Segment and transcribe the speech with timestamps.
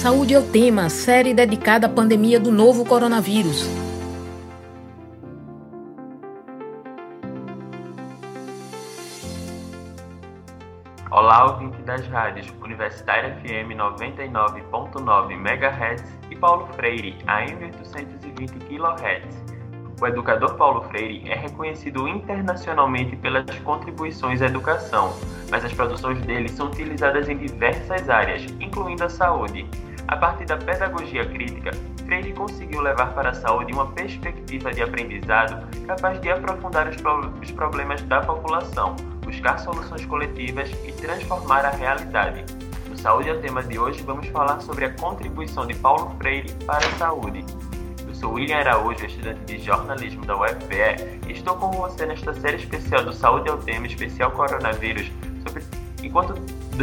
[0.00, 3.68] Saúde é o tema, série dedicada à pandemia do novo coronavírus.
[11.10, 19.50] Olá, ouvinte das rádios Universitária FM 99.9 MHz e Paulo Freire AM 820 kHz.
[20.00, 25.14] O educador Paulo Freire é reconhecido internacionalmente pelas contribuições à educação,
[25.50, 29.68] mas as produções dele são utilizadas em diversas áreas, incluindo a saúde.
[30.08, 31.70] A partir da pedagogia crítica,
[32.04, 37.32] Freire conseguiu levar para a saúde uma perspectiva de aprendizado capaz de aprofundar os, pro
[37.40, 42.44] os problemas da população, buscar soluções coletivas e transformar a realidade.
[42.88, 46.52] No Saúde é o tema de hoje, vamos falar sobre a contribuição de Paulo Freire
[46.66, 47.44] para a saúde
[48.20, 53.02] sou William Araújo, estudante de jornalismo da UFPE, e estou com você nesta série especial
[53.02, 55.10] do Saúde ao Tema Especial Coronavírus.
[55.42, 55.64] Sobre...
[56.02, 56.34] Enquanto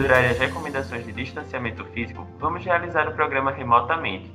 [0.02, 4.32] durarem as recomendações de distanciamento físico, vamos realizar o programa remotamente.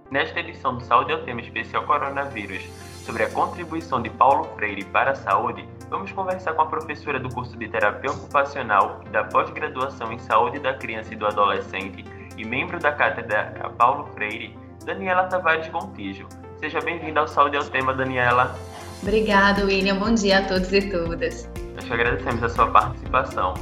[0.09, 2.63] Nesta edição do Saúde ao Tema Especial Coronavírus,
[3.03, 7.27] sobre a contribuição de Paulo Freire para a saúde, vamos conversar com a professora do
[7.27, 12.05] curso de Terapia Ocupacional e da pós-graduação em Saúde da Criança e do Adolescente
[12.37, 16.25] e membro da cátedra Paulo Freire, Daniela Tavares Gontijo.
[16.63, 18.55] Seja bem-vinda ao Saúde ao Tema, Daniela.
[19.01, 19.99] Obrigada, William.
[19.99, 21.49] Bom dia a todos e todas.
[21.75, 23.53] Nós te agradecemos a sua participação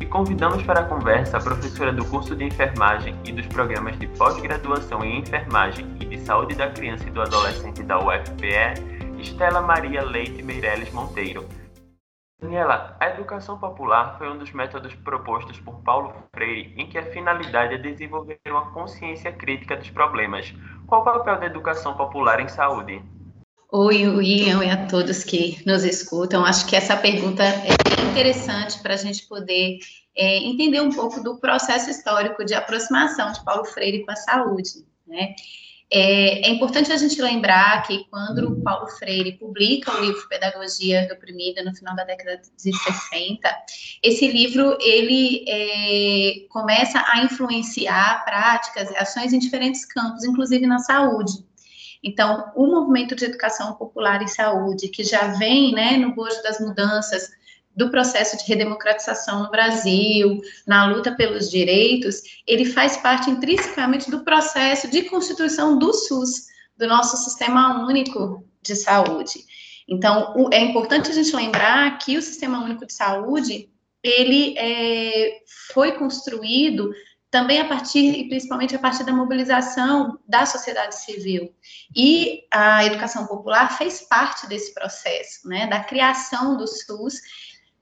[0.00, 4.08] e convidamos para a conversa a professora do curso de enfermagem e dos programas de
[4.08, 10.02] pós-graduação em enfermagem e de saúde da criança e do adolescente da UFPE, Estela Maria
[10.02, 11.46] Leite Meirelles Monteiro.
[12.40, 17.02] Daniela, a educação popular foi um dos métodos propostos por Paulo Freire em que a
[17.02, 20.54] finalidade é desenvolver uma consciência crítica dos problemas.
[20.88, 23.02] Qual o papel da educação popular em saúde?
[23.70, 26.46] Oi, William, e a todos que nos escutam.
[26.46, 29.80] Acho que essa pergunta é interessante para a gente poder
[30.16, 34.86] é, entender um pouco do processo histórico de aproximação de Paulo Freire com a saúde.
[35.06, 35.34] Né?
[35.90, 41.00] É, é, importante a gente lembrar que quando o Paulo Freire publica o livro Pedagogia
[41.00, 43.48] Reprimida no final da década de 60,
[44.02, 50.78] esse livro ele é, começa a influenciar práticas e ações em diferentes campos, inclusive na
[50.78, 51.32] saúde.
[52.02, 56.60] Então, o movimento de educação popular e saúde, que já vem né, no bojo das
[56.60, 57.30] mudanças
[57.78, 64.24] do processo de redemocratização no Brasil, na luta pelos direitos, ele faz parte intrinsecamente do
[64.24, 69.44] processo de constituição do SUS, do nosso Sistema Único de Saúde.
[69.88, 73.70] Então, é importante a gente lembrar que o Sistema Único de Saúde,
[74.02, 75.38] ele é,
[75.72, 76.90] foi construído
[77.30, 81.54] também a partir, e principalmente a partir da mobilização da sociedade civil.
[81.94, 87.20] E a educação popular fez parte desse processo, né, da criação do SUS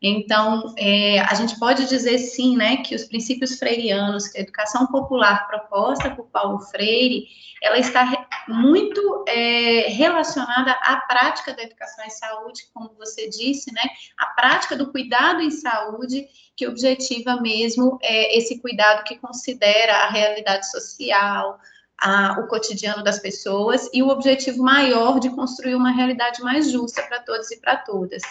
[0.00, 4.86] então, é, a gente pode dizer sim, né, que os princípios freirianos, que a educação
[4.86, 7.26] popular proposta por Paulo Freire,
[7.62, 13.82] ela está muito é, relacionada à prática da educação em saúde, como você disse, né,
[14.18, 20.10] a prática do cuidado em saúde, que objetiva mesmo é, esse cuidado que considera a
[20.10, 21.58] realidade social,
[21.98, 27.02] a, o cotidiano das pessoas e o objetivo maior de construir uma realidade mais justa
[27.02, 28.22] para todos e para todas.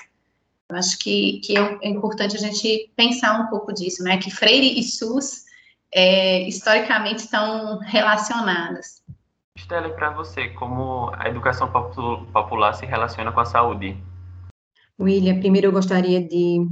[0.70, 4.18] Eu acho que, que é, é, importante a gente pensar um pouco disso, né?
[4.18, 5.44] Que Freire e SUS
[5.94, 9.04] é, historicamente estão relacionadas.
[9.56, 13.96] Estela, para você, como a educação popular se relaciona com a saúde?
[15.00, 16.68] William, primeiro eu gostaria de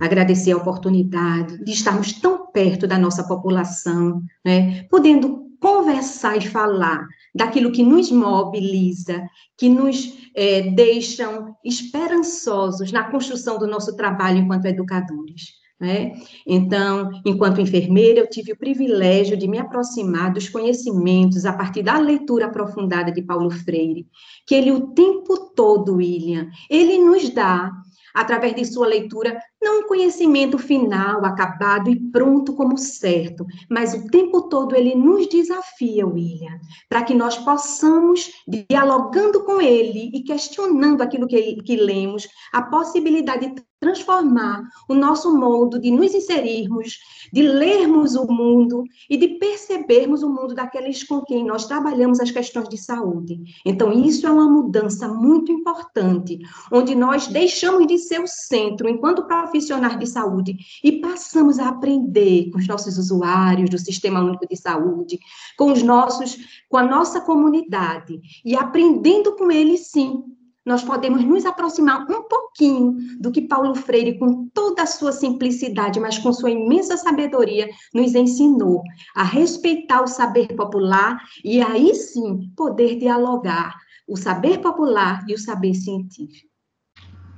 [0.00, 7.06] agradecer a oportunidade de estarmos tão perto da nossa população, né, podendo conversar e falar
[7.36, 14.64] daquilo que nos mobiliza, que nos é, deixam esperançosos na construção do nosso trabalho enquanto
[14.64, 15.54] educadores.
[15.78, 16.14] Né?
[16.46, 21.98] Então, enquanto enfermeira, eu tive o privilégio de me aproximar dos conhecimentos a partir da
[21.98, 24.06] leitura aprofundada de Paulo Freire,
[24.46, 27.70] que ele o tempo todo, William, ele nos dá
[28.14, 34.06] através de sua leitura, não um conhecimento final, acabado e pronto como certo, mas o
[34.08, 41.02] tempo todo ele nos desafia, William, para que nós possamos, dialogando com ele e questionando
[41.02, 46.98] aquilo que, que lemos, a possibilidade de transformar o nosso modo de nos inserirmos,
[47.32, 52.30] de lermos o mundo e de percebermos o mundo daqueles com quem nós trabalhamos as
[52.30, 53.38] questões de saúde.
[53.64, 56.38] Então, isso é uma mudança muito importante,
[56.72, 62.50] onde nós deixamos de ser o centro enquanto profissionais de saúde e passamos a aprender
[62.50, 65.18] com os nossos usuários do Sistema Único de Saúde,
[65.56, 66.36] com os nossos,
[66.68, 70.24] com a nossa comunidade e aprendendo com eles sim
[70.66, 76.00] nós podemos nos aproximar um pouquinho do que Paulo Freire, com toda a sua simplicidade,
[76.00, 78.82] mas com sua imensa sabedoria, nos ensinou
[79.14, 83.76] a respeitar o saber popular e aí sim poder dialogar
[84.08, 86.55] o saber popular e o saber científico.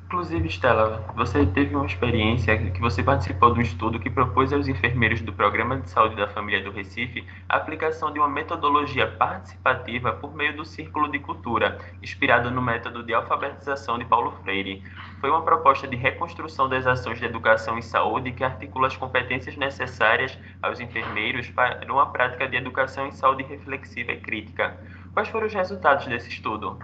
[0.09, 4.67] Inclusive, Stella, você teve uma experiência que você participou de um estudo que propôs aos
[4.67, 10.13] enfermeiros do Programa de Saúde da Família do Recife a aplicação de uma metodologia participativa
[10.13, 14.83] por meio do Círculo de Cultura, inspirado no método de alfabetização de Paulo Freire.
[15.21, 19.59] Foi uma proposta de reconstrução das ações de educação e saúde que articula as competências
[19.59, 24.75] necessárias aos enfermeiros para uma prática de educação em saúde reflexiva e crítica.
[25.13, 26.79] Quais foram os resultados desse estudo?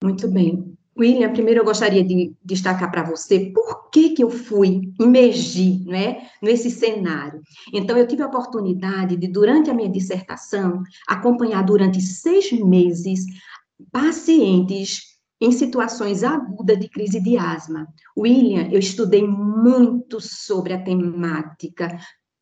[0.00, 0.65] Muito bem.
[0.98, 6.28] William, primeiro eu gostaria de destacar para você por que, que eu fui imergir né,
[6.42, 7.42] nesse cenário.
[7.72, 13.24] Então, eu tive a oportunidade de, durante a minha dissertação, acompanhar durante seis meses
[13.92, 17.86] pacientes em situações agudas de crise de asma.
[18.16, 21.98] William, eu estudei muito sobre a temática,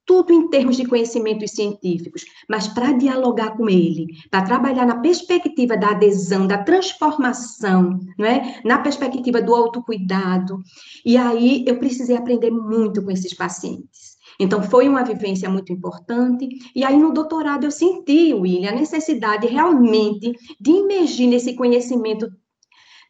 [0.06, 5.76] tudo em termos de conhecimentos científicos, mas para dialogar com ele, para trabalhar na perspectiva
[5.76, 8.60] da adesão, da transformação, não é?
[8.64, 10.58] na perspectiva do autocuidado.
[11.04, 14.14] E aí eu precisei aprender muito com esses pacientes.
[14.38, 16.48] Então, foi uma vivência muito importante.
[16.74, 22.28] E aí, no doutorado, eu senti, William, a necessidade realmente de imergir nesse conhecimento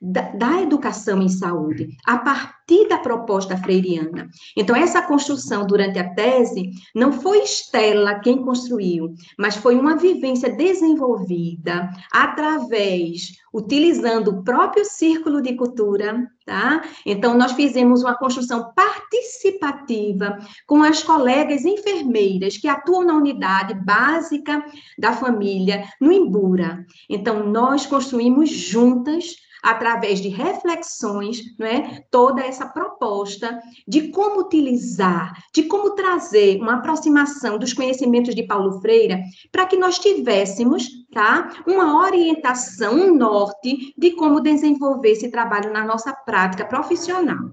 [0.05, 4.29] da, da, educação em saúde, a partir da proposta freiriana.
[4.57, 10.55] Então, essa construção durante a tese não foi Estela quem construiu, mas foi uma vivência
[10.55, 16.83] desenvolvida através, utilizando o próprio círculo de cultura, tá?
[17.07, 24.63] Então, nós fizemos uma construção participativa com as colegas enfermeiras que atuam na unidade básica
[24.99, 26.85] da família, no Imbura.
[27.09, 32.05] Então, nós construímos juntas através de reflexões, não é?
[32.11, 33.59] Toda essa proposta
[33.89, 39.79] de como utilizar, de como trazer uma aproximação dos conhecimentos de Paulo Freire para que
[39.79, 41.51] nós tivéssemos, tá?
[41.67, 47.51] Uma orientação, um norte de como desenvolver esse trabalho na nossa prática profissional.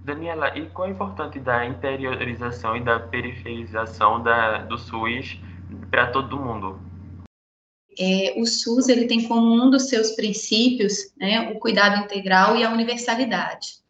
[0.00, 5.40] Daniela, e qual é importante da interiorização e da periferização da, do SUS
[5.88, 6.91] para todo mundo?
[7.98, 12.64] É, o SUS ele tem como um dos seus princípios né, o cuidado integral e
[12.64, 13.82] a universalidade.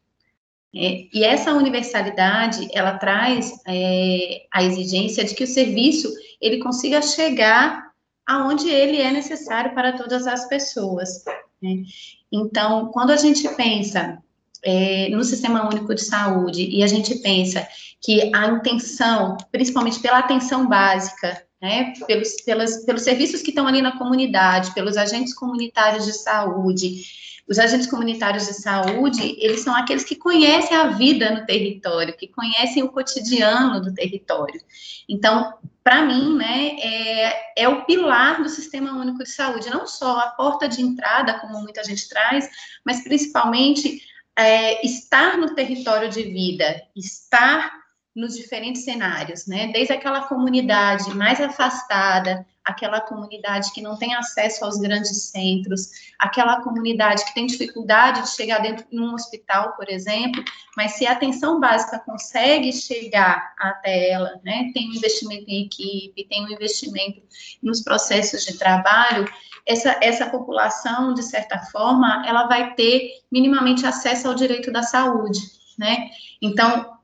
[0.74, 6.10] É, e essa universalidade ela traz é, a exigência de que o serviço
[6.40, 7.92] ele consiga chegar
[8.26, 11.24] aonde ele é necessário para todas as pessoas.
[11.60, 11.82] Né?
[12.30, 14.18] Então, quando a gente pensa
[14.62, 17.66] é, no Sistema Único de Saúde e a gente pensa
[18.00, 23.80] que a intenção, principalmente pela atenção básica, né, pelos, pelas, pelos serviços que estão ali
[23.80, 27.22] na comunidade, pelos agentes comunitários de saúde.
[27.48, 32.26] Os agentes comunitários de saúde, eles são aqueles que conhecem a vida no território, que
[32.26, 34.60] conhecem o cotidiano do território.
[35.08, 35.54] Então,
[35.84, 40.30] para mim, né, é, é o pilar do Sistema Único de Saúde, não só a
[40.30, 42.48] porta de entrada, como muita gente traz,
[42.84, 44.00] mas principalmente
[44.36, 47.81] é, estar no território de vida, estar
[48.14, 49.68] nos diferentes cenários, né?
[49.72, 56.60] Desde aquela comunidade mais afastada, aquela comunidade que não tem acesso aos grandes centros, aquela
[56.60, 60.44] comunidade que tem dificuldade de chegar dentro de um hospital, por exemplo,
[60.76, 64.70] mas se a atenção básica consegue chegar até ela, né?
[64.74, 67.22] Tem um investimento em equipe, tem um investimento
[67.62, 69.26] nos processos de trabalho,
[69.66, 75.40] essa, essa população, de certa forma, ela vai ter minimamente acesso ao direito da saúde,
[75.78, 76.10] né?
[76.40, 76.98] Então,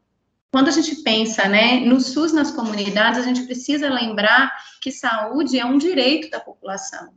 [0.50, 5.58] quando a gente pensa né, no SUS nas comunidades, a gente precisa lembrar que saúde
[5.58, 7.12] é um direito da população,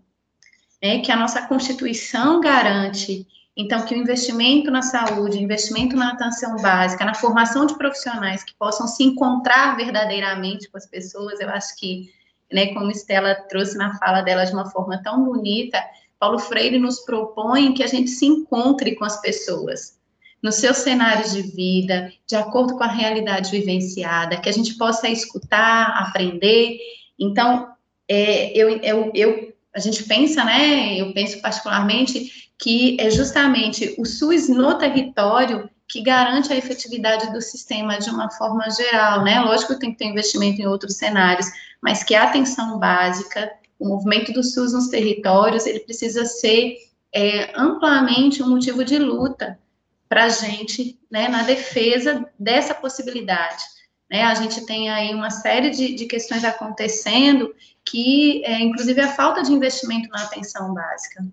[0.82, 6.56] né, que a nossa Constituição garante, então, que o investimento na saúde, investimento na atenção
[6.58, 11.76] básica, na formação de profissionais que possam se encontrar verdadeiramente com as pessoas, eu acho
[11.78, 12.10] que,
[12.52, 15.84] né, como Estela trouxe na fala dela de uma forma tão bonita,
[16.18, 20.00] Paulo Freire nos propõe que a gente se encontre com as pessoas,
[20.42, 25.08] nos seus cenários de vida, de acordo com a realidade vivenciada, que a gente possa
[25.08, 26.78] escutar, aprender.
[27.20, 27.70] Então,
[28.08, 31.00] é, eu, eu, eu, a gente pensa, né?
[31.00, 37.42] Eu penso particularmente que é justamente o SUS no território que garante a efetividade do
[37.42, 39.42] sistema de uma forma geral, né?
[39.42, 41.48] Lógico que tem que ter investimento em outros cenários,
[41.82, 46.78] mas que a atenção básica, o movimento do SUS nos territórios, ele precisa ser
[47.14, 49.60] é, amplamente um motivo de luta
[50.12, 53.64] para a gente, né, na defesa dessa possibilidade.
[54.12, 54.24] Né?
[54.24, 59.42] A gente tem aí uma série de, de questões acontecendo que, é, inclusive, a falta
[59.42, 61.26] de investimento na atenção básica.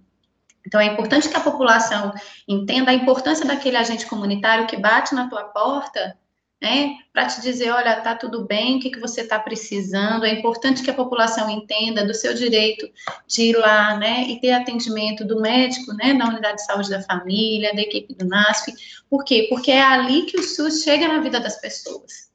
[0.65, 2.15] Então, é importante que a população
[2.47, 6.17] entenda a importância daquele agente comunitário que bate na tua porta
[6.61, 10.25] né, para te dizer, olha, tá tudo bem, o que, que você está precisando.
[10.25, 12.88] É importante que a população entenda do seu direito
[13.27, 17.00] de ir lá, né, e ter atendimento do médico, né, na unidade de saúde da
[17.03, 18.73] família, da equipe do NASF.
[19.09, 19.47] Por quê?
[19.49, 22.29] Porque é ali que o SUS chega na vida das pessoas.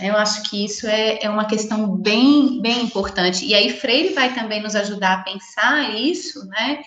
[0.00, 3.44] Eu acho que isso é, é uma questão bem, bem importante.
[3.44, 6.82] E aí Freire vai também nos ajudar a pensar isso, né,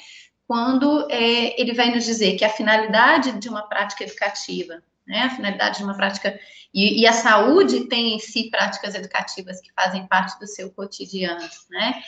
[0.48, 5.24] quando é, ele vai nos dizer que a finalidade de uma prática educativa né?
[5.24, 6.38] A finalidade de uma prática.
[6.74, 11.48] E, e, a saúde tem em si práticas educativas que fazem parte do seu cotidiano,
[11.70, 12.02] né?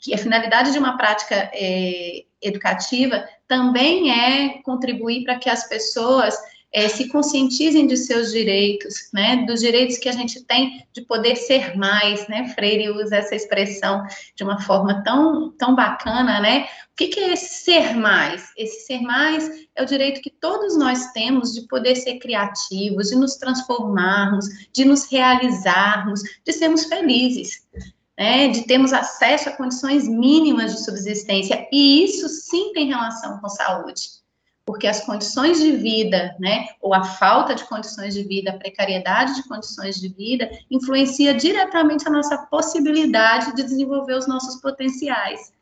[0.00, 6.36] Que a finalidade de uma prática é, educativa também é contribuir para que as pessoas
[6.72, 11.36] é, se conscientizem de seus direitos, né, dos direitos que a gente tem de poder
[11.36, 14.02] ser mais, né, Freire usa essa expressão
[14.34, 18.52] de uma forma tão, tão bacana, né, o que, que é esse ser mais?
[18.56, 23.16] Esse ser mais é o direito que todos nós temos de poder ser criativos, de
[23.16, 27.66] nos transformarmos, de nos realizarmos, de sermos felizes,
[28.18, 33.48] né, de termos acesso a condições mínimas de subsistência, e isso sim tem relação com
[33.48, 34.21] saúde
[34.64, 39.34] porque as condições de vida, né, ou a falta de condições de vida, a precariedade
[39.34, 45.52] de condições de vida, influencia diretamente a nossa possibilidade de desenvolver os nossos potenciais.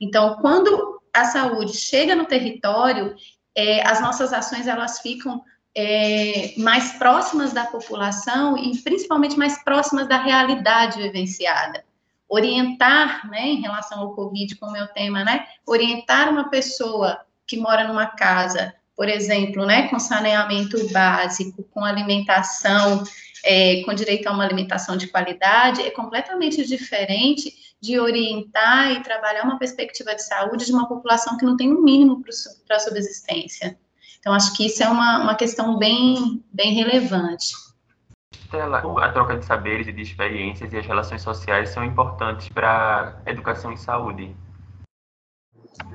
[0.00, 3.14] Então, quando a saúde chega no território,
[3.54, 5.42] é, as nossas ações elas ficam
[5.76, 11.84] é, mais próximas da população e principalmente mais próximas da realidade vivenciada.
[12.28, 17.56] Orientar, né, em relação ao Covid, como é o tema, né, orientar uma pessoa que
[17.56, 23.02] mora numa casa, por exemplo, né, com saneamento básico, com alimentação,
[23.44, 29.44] é, com direito a uma alimentação de qualidade, é completamente diferente de orientar e trabalhar
[29.44, 32.22] uma perspectiva de saúde de uma população que não tem o um mínimo
[32.66, 33.78] para a subsistência.
[34.18, 37.52] Então, acho que isso é uma, uma questão bem, bem relevante.
[38.46, 43.20] Stella, a troca de saberes e de experiências e as relações sociais são importantes para
[43.26, 44.34] a educação em saúde.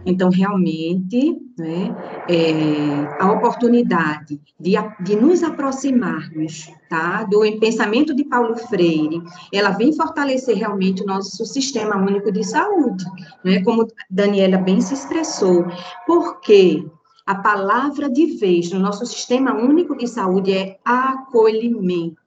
[0.05, 1.95] Então, realmente, né,
[2.27, 9.21] é, a oportunidade de, de nos aproximarmos tá, do pensamento de Paulo Freire,
[9.53, 13.05] ela vem fortalecer realmente o nosso sistema único de saúde,
[13.43, 15.65] né, como Daniela bem se expressou,
[16.07, 16.85] porque
[17.25, 22.17] a palavra de vez no nosso sistema único de saúde é acolhimento.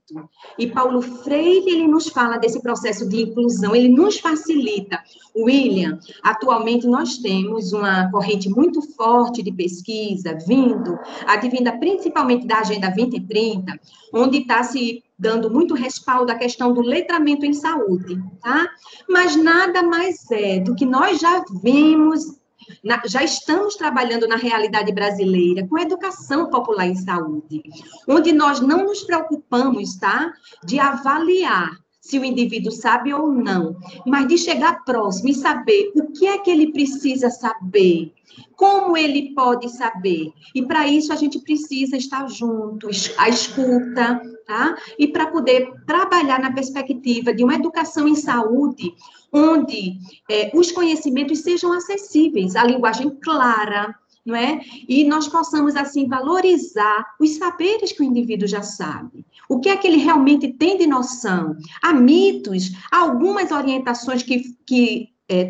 [0.58, 5.02] E Paulo Freire, ele nos fala desse processo de inclusão, ele nos facilita.
[5.36, 12.88] William, atualmente nós temos uma corrente muito forte de pesquisa vindo, advinda principalmente da Agenda
[12.88, 13.80] 2030,
[14.12, 18.68] onde está se dando muito respaldo à questão do letramento em saúde, tá?
[19.08, 22.41] Mas nada mais é do que nós já vimos
[22.82, 27.62] na, já estamos trabalhando na realidade brasileira com educação popular em saúde,
[28.08, 30.32] onde nós não nos preocupamos, tá,
[30.64, 36.10] de avaliar se o indivíduo sabe ou não, mas de chegar próximo e saber o
[36.10, 38.12] que é que ele precisa saber,
[38.56, 40.32] como ele pode saber.
[40.52, 44.76] E para isso a gente precisa estar juntos, a escuta, tá?
[44.98, 48.92] E para poder trabalhar na perspectiva de uma educação em saúde,
[49.32, 49.96] onde
[50.28, 53.94] é, os conhecimentos sejam acessíveis, a linguagem clara,
[54.24, 54.60] não é?
[54.88, 59.26] E nós possamos, assim, valorizar os saberes que o indivíduo já sabe.
[59.48, 61.56] O que é que ele realmente tem de noção?
[61.82, 65.48] Há mitos, há algumas orientações que, que é,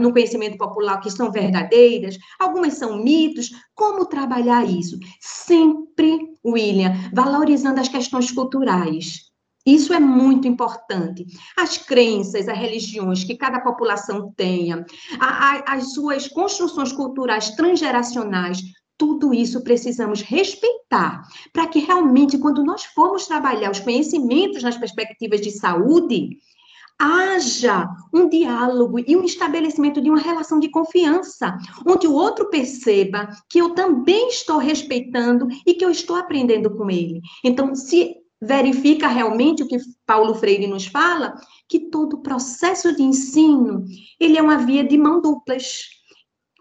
[0.00, 3.50] no conhecimento popular que são verdadeiras, algumas são mitos.
[3.74, 4.98] Como trabalhar isso?
[5.20, 9.29] Sempre, William, valorizando as questões culturais.
[9.64, 11.26] Isso é muito importante.
[11.56, 14.84] As crenças, as religiões que cada população tenha,
[15.18, 18.60] a, a, as suas construções culturais transgeracionais,
[18.96, 25.40] tudo isso precisamos respeitar, para que realmente, quando nós formos trabalhar os conhecimentos nas perspectivas
[25.40, 26.36] de saúde,
[27.00, 33.26] haja um diálogo e um estabelecimento de uma relação de confiança, onde o outro perceba
[33.48, 37.22] que eu também estou respeitando e que eu estou aprendendo com ele.
[37.42, 41.34] Então, se verifica realmente o que Paulo Freire nos fala,
[41.68, 43.84] que todo processo de ensino,
[44.18, 45.88] ele é uma via de mão duplas.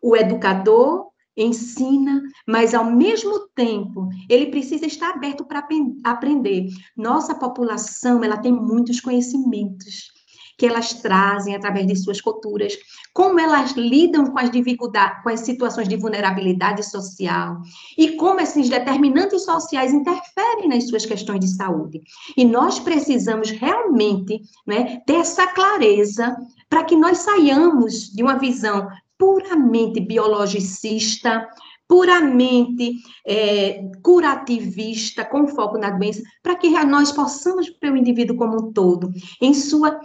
[0.01, 1.07] O educador
[1.37, 5.65] ensina, mas ao mesmo tempo, ele precisa estar aberto para
[6.03, 6.67] aprender.
[6.97, 10.18] Nossa população, ela tem muitos conhecimentos
[10.59, 12.77] que elas trazem através de suas culturas,
[13.13, 17.61] como elas lidam com as dificuldades, com as situações de vulnerabilidade social
[17.97, 22.01] e como esses determinantes sociais interferem nas suas questões de saúde.
[22.35, 26.35] E nós precisamos realmente né, ter essa clareza
[26.69, 31.47] para que nós saiamos de uma visão puramente biologicista,
[31.87, 38.61] puramente é, curativista, com foco na doença, para que nós possamos ver o indivíduo como
[38.61, 39.11] um todo,
[39.41, 39.99] em sua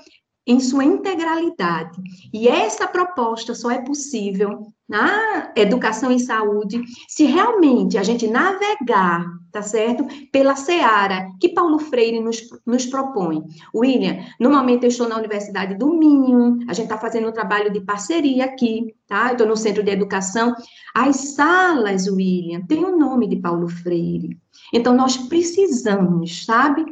[0.47, 2.01] em sua integralidade.
[2.33, 9.25] E essa proposta só é possível na educação e saúde se realmente a gente navegar,
[9.51, 10.07] tá certo?
[10.31, 13.43] Pela seara que Paulo Freire nos, nos propõe.
[13.75, 17.73] William, no momento eu estou na Universidade do Minho, a gente está fazendo um trabalho
[17.73, 19.29] de parceria aqui, tá?
[19.29, 20.55] Eu estou no Centro de Educação.
[20.95, 24.39] As salas, William, tem o nome de Paulo Freire.
[24.73, 26.85] Então, nós precisamos, sabe?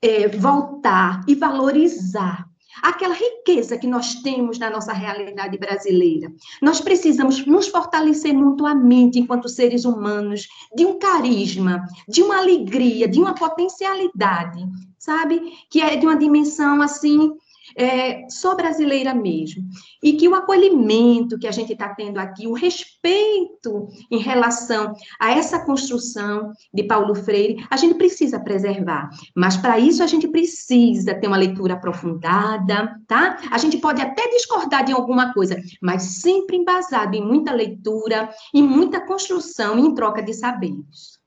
[0.00, 6.32] É, voltar e valorizar aquela riqueza que nós temos na nossa realidade brasileira.
[6.60, 13.20] Nós precisamos nos fortalecer mutuamente enquanto seres humanos, de um carisma, de uma alegria, de
[13.20, 14.64] uma potencialidade,
[14.98, 15.52] sabe?
[15.68, 17.32] Que é de uma dimensão assim
[17.76, 19.64] é, só brasileira mesmo.
[20.02, 25.30] E que o acolhimento que a gente está tendo aqui, o respeito em relação a
[25.32, 29.10] essa construção de Paulo Freire, a gente precisa preservar.
[29.34, 33.38] Mas para isso a gente precisa ter uma leitura aprofundada, tá?
[33.50, 38.62] A gente pode até discordar de alguma coisa, mas sempre embasado em muita leitura, em
[38.62, 41.22] muita construção em troca de saberes.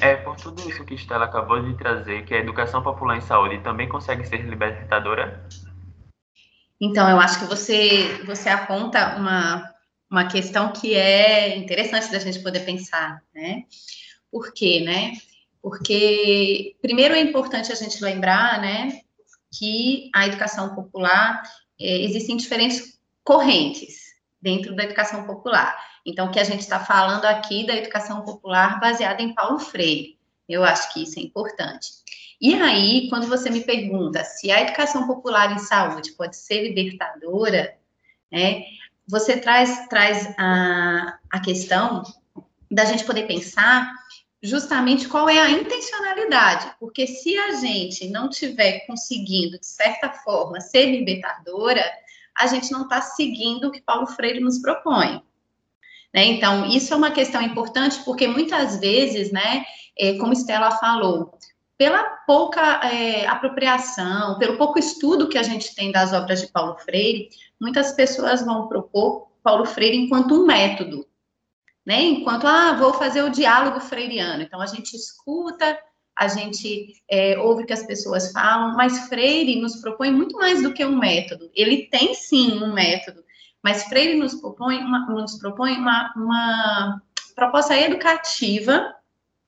[0.00, 3.60] É por tudo isso que Estela acabou de trazer que a educação popular em saúde
[3.60, 5.48] também consegue ser libertadora?
[6.80, 9.72] Então, eu acho que você, você aponta uma,
[10.10, 13.64] uma questão que é interessante da gente poder pensar, né?
[14.30, 15.12] Por quê, né?
[15.62, 19.00] Porque, primeiro, é importante a gente lembrar, né,
[19.58, 21.42] que a educação popular,
[21.80, 24.06] é, existem diferentes correntes
[24.40, 25.76] dentro da educação popular.
[26.06, 30.16] Então, o que a gente está falando aqui da educação popular baseada em Paulo Freire.
[30.48, 31.88] Eu acho que isso é importante.
[32.40, 37.76] E aí, quando você me pergunta se a educação popular em saúde pode ser libertadora,
[38.30, 38.64] né,
[39.08, 42.02] você traz, traz a, a questão
[42.70, 43.94] da gente poder pensar
[44.42, 50.60] justamente qual é a intencionalidade, porque se a gente não tiver conseguindo, de certa forma,
[50.60, 51.82] ser libertadora,
[52.36, 55.22] a gente não está seguindo o que Paulo Freire nos propõe.
[56.12, 56.24] Né?
[56.26, 59.64] Então, isso é uma questão importante, porque muitas vezes, né,
[59.98, 61.36] é, como Estela falou,
[61.78, 66.76] pela pouca é, apropriação, pelo pouco estudo que a gente tem das obras de Paulo
[66.78, 67.28] Freire,
[67.60, 71.06] muitas pessoas vão propor Paulo Freire enquanto um método,
[71.84, 72.02] né?
[72.02, 74.42] Enquanto, ah, vou fazer o diálogo freiriano.
[74.42, 75.78] Então, a gente escuta,
[76.16, 80.62] a gente é, ouve o que as pessoas falam, mas Freire nos propõe muito mais
[80.62, 81.50] do que um método.
[81.54, 83.22] Ele tem, sim, um método,
[83.62, 87.02] mas Freire nos propõe uma, nos propõe uma, uma
[87.34, 88.94] proposta educativa,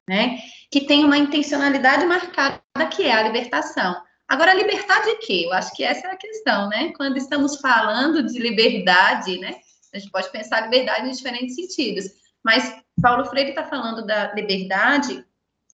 [0.07, 0.37] né?
[0.71, 3.95] Que tem uma intencionalidade marcada, que é a libertação.
[4.27, 5.43] Agora, libertar de quê?
[5.45, 6.93] Eu acho que essa é a questão, né?
[6.95, 9.55] Quando estamos falando de liberdade, né?
[9.93, 12.05] A gente pode pensar liberdade em diferentes sentidos.
[12.43, 15.25] Mas Paulo Freire está falando da liberdade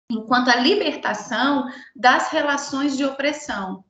[0.10, 3.84] enquanto a libertação das relações de opressão.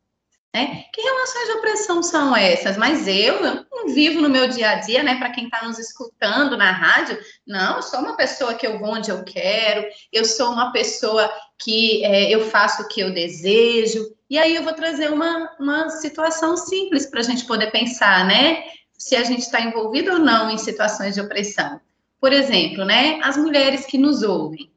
[0.54, 0.86] Né?
[0.94, 2.78] Que relações de opressão são essas?
[2.78, 5.18] Mas eu, eu não vivo no meu dia a dia, né?
[5.18, 8.90] Para quem está nos escutando na rádio, não, eu sou uma pessoa que eu vou
[8.90, 14.16] onde eu quero, eu sou uma pessoa que é, eu faço o que eu desejo.
[14.30, 18.64] E aí eu vou trazer uma, uma situação simples para a gente poder pensar, né?
[18.96, 21.82] Se a gente está envolvido ou não em situações de opressão.
[22.22, 23.20] Por exemplo, né?
[23.24, 24.72] As mulheres que nos ouvem.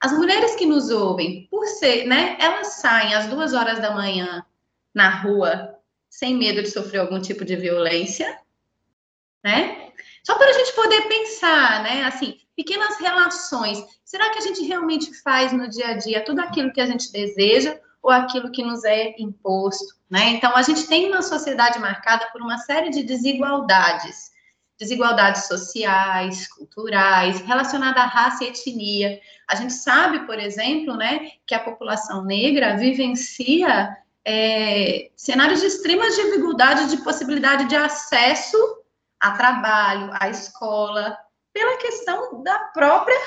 [0.00, 2.36] As mulheres que nos ouvem, por ser, né?
[2.40, 4.44] Elas saem às duas horas da manhã
[4.94, 5.76] na rua
[6.08, 8.38] sem medo de sofrer algum tipo de violência,
[9.44, 9.90] né?
[10.24, 12.04] Só para a gente poder pensar, né?
[12.04, 13.82] Assim, pequenas relações.
[14.04, 17.10] Será que a gente realmente faz no dia a dia tudo aquilo que a gente
[17.12, 20.30] deseja ou aquilo que nos é imposto, né?
[20.30, 24.30] Então, a gente tem uma sociedade marcada por uma série de desigualdades.
[24.78, 29.20] Desigualdades sociais, culturais, relacionadas à raça e etnia.
[29.46, 33.94] A gente sabe, por exemplo, né, que a população negra vivencia
[34.26, 38.56] é, cenários de extrema dificuldade de possibilidade de acesso
[39.18, 41.16] a trabalho, à escola,
[41.52, 43.18] pela questão da própria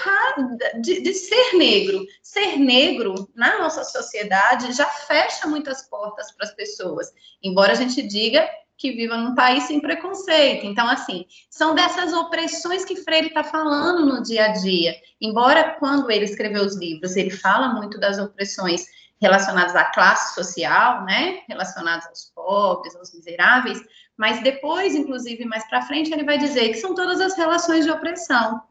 [0.81, 2.05] de, de, ser negro.
[2.21, 7.11] Ser negro na nossa sociedade já fecha muitas portas para as pessoas,
[7.43, 10.65] embora a gente diga que viva num país sem preconceito.
[10.65, 14.95] Então, assim, são dessas opressões que Freire está falando no dia a dia.
[15.21, 18.85] Embora quando ele escreveu os livros, ele fala muito das opressões
[19.21, 23.81] relacionados à classe social, né, relacionados aos pobres, aos miseráveis,
[24.17, 27.91] mas depois, inclusive, mais para frente, ele vai dizer que são todas as relações de
[27.91, 28.61] opressão.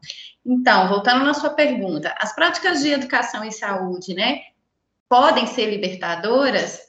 [0.45, 4.41] Então, voltando na sua pergunta, as práticas de educação e saúde, né,
[5.09, 6.79] podem ser libertadoras?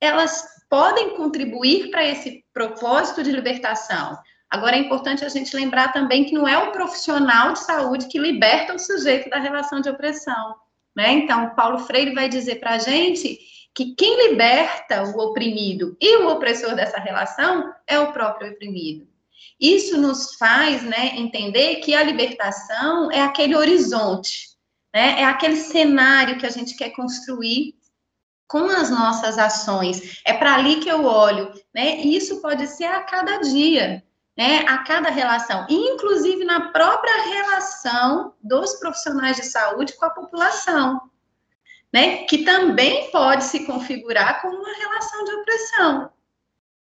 [0.00, 4.18] Elas podem contribuir para esse propósito de libertação,
[4.50, 8.18] Agora, é importante a gente lembrar também que não é o profissional de saúde que
[8.18, 10.56] liberta o sujeito da relação de opressão.
[11.00, 11.12] Né?
[11.12, 13.40] Então, Paulo Freire vai dizer para a gente
[13.74, 19.08] que quem liberta o oprimido e o opressor dessa relação é o próprio oprimido.
[19.58, 24.48] Isso nos faz né, entender que a libertação é aquele horizonte,
[24.94, 27.74] né, é aquele cenário que a gente quer construir
[28.46, 30.20] com as nossas ações.
[30.26, 32.00] É para ali que eu olho, né?
[32.00, 34.04] E isso pode ser a cada dia,
[34.36, 34.64] né?
[34.68, 41.10] A cada relação, inclusive na própria relação dos profissionais de saúde com a população
[41.92, 46.12] né, que também pode se configurar como uma relação de opressão.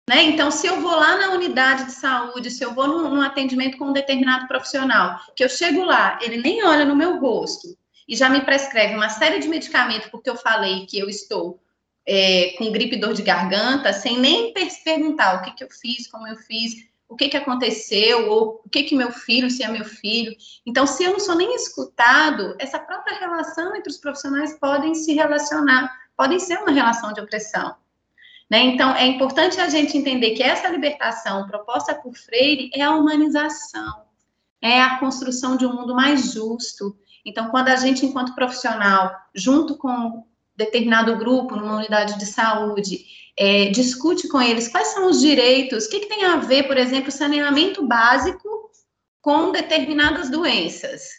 [0.08, 0.24] Né?
[0.24, 3.78] Então, se eu vou lá na unidade de saúde, se eu vou num, num atendimento
[3.78, 7.76] com um determinado profissional, que eu chego lá, ele nem olha no meu rosto
[8.08, 11.60] e já me prescreve uma série de medicamentos porque eu falei que eu estou
[12.08, 16.08] é, com gripe e dor de garganta, sem nem perguntar o que, que eu fiz,
[16.08, 19.68] como eu fiz, o que, que aconteceu, ou o que, que meu filho, se é
[19.68, 20.36] meu filho.
[20.66, 25.14] Então, se eu não sou nem escutado, essa própria relação entre os profissionais podem se
[25.14, 27.76] relacionar, podem ser uma relação de opressão.
[28.50, 28.60] Né?
[28.60, 34.04] Então, é importante a gente entender que essa libertação proposta por Freire é a humanização,
[34.62, 36.98] é a construção de um mundo mais justo.
[37.24, 43.06] Então, quando a gente, enquanto profissional, junto com determinado grupo, numa unidade de saúde,
[43.38, 46.78] é, discute com eles quais são os direitos, o que, que tem a ver, por
[46.78, 48.72] exemplo, saneamento básico
[49.22, 51.10] com determinadas doenças.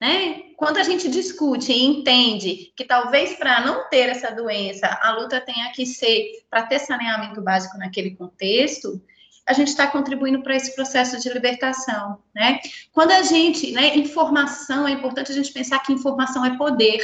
[0.00, 0.42] Né?
[0.56, 5.40] Quando a gente discute e entende que talvez para não ter essa doença, a luta
[5.40, 9.02] tenha que ser para ter saneamento básico naquele contexto,
[9.44, 12.60] a gente está contribuindo para esse processo de libertação, né?
[12.92, 17.00] Quando a gente, né, informação, é importante a gente pensar que informação é poder,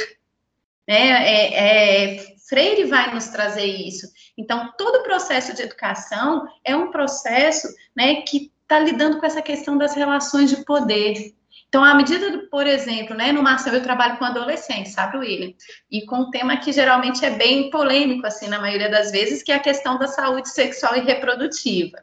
[0.87, 1.09] né?
[1.27, 1.53] É,
[2.13, 4.07] é, Freire vai nos trazer isso.
[4.37, 9.41] Então, todo o processo de educação é um processo né, que está lidando com essa
[9.41, 11.33] questão das relações de poder.
[11.67, 15.53] Então, à medida, do, por exemplo, né, no Marcel eu trabalho com adolescentes, sabe, William?
[15.91, 19.51] E com um tema que geralmente é bem polêmico, assim, na maioria das vezes, que
[19.51, 21.97] é a questão da saúde sexual e reprodutiva,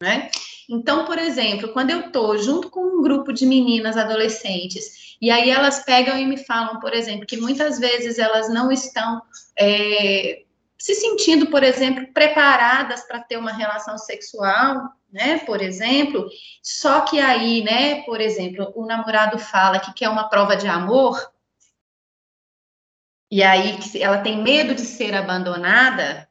[0.00, 0.30] né?
[0.68, 5.50] Então, por exemplo, quando eu estou junto com um grupo de meninas adolescentes, e aí
[5.50, 9.22] elas pegam e me falam, por exemplo, que muitas vezes elas não estão
[9.58, 10.44] é,
[10.78, 16.28] se sentindo, por exemplo, preparadas para ter uma relação sexual, né, por exemplo,
[16.62, 21.32] só que aí, né, por exemplo, o namorado fala que quer uma prova de amor,
[23.30, 26.28] e aí ela tem medo de ser abandonada,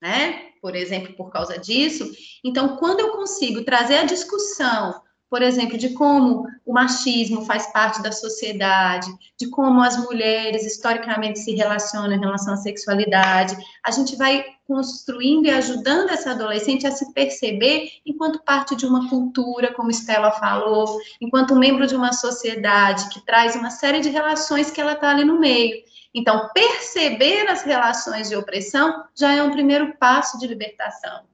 [0.00, 0.48] né?
[0.60, 2.10] por exemplo, por causa disso.
[2.44, 8.02] Então, quando eu consigo trazer a discussão, por exemplo, de como o machismo faz parte
[8.02, 14.16] da sociedade, de como as mulheres historicamente se relacionam em relação à sexualidade, a gente
[14.16, 19.90] vai construindo e ajudando essa adolescente a se perceber enquanto parte de uma cultura, como
[19.90, 24.92] Stella falou, enquanto membro de uma sociedade que traz uma série de relações que ela
[24.92, 25.82] está ali no meio.
[26.14, 31.24] Então, perceber as relações de opressão já é um primeiro passo de libertação.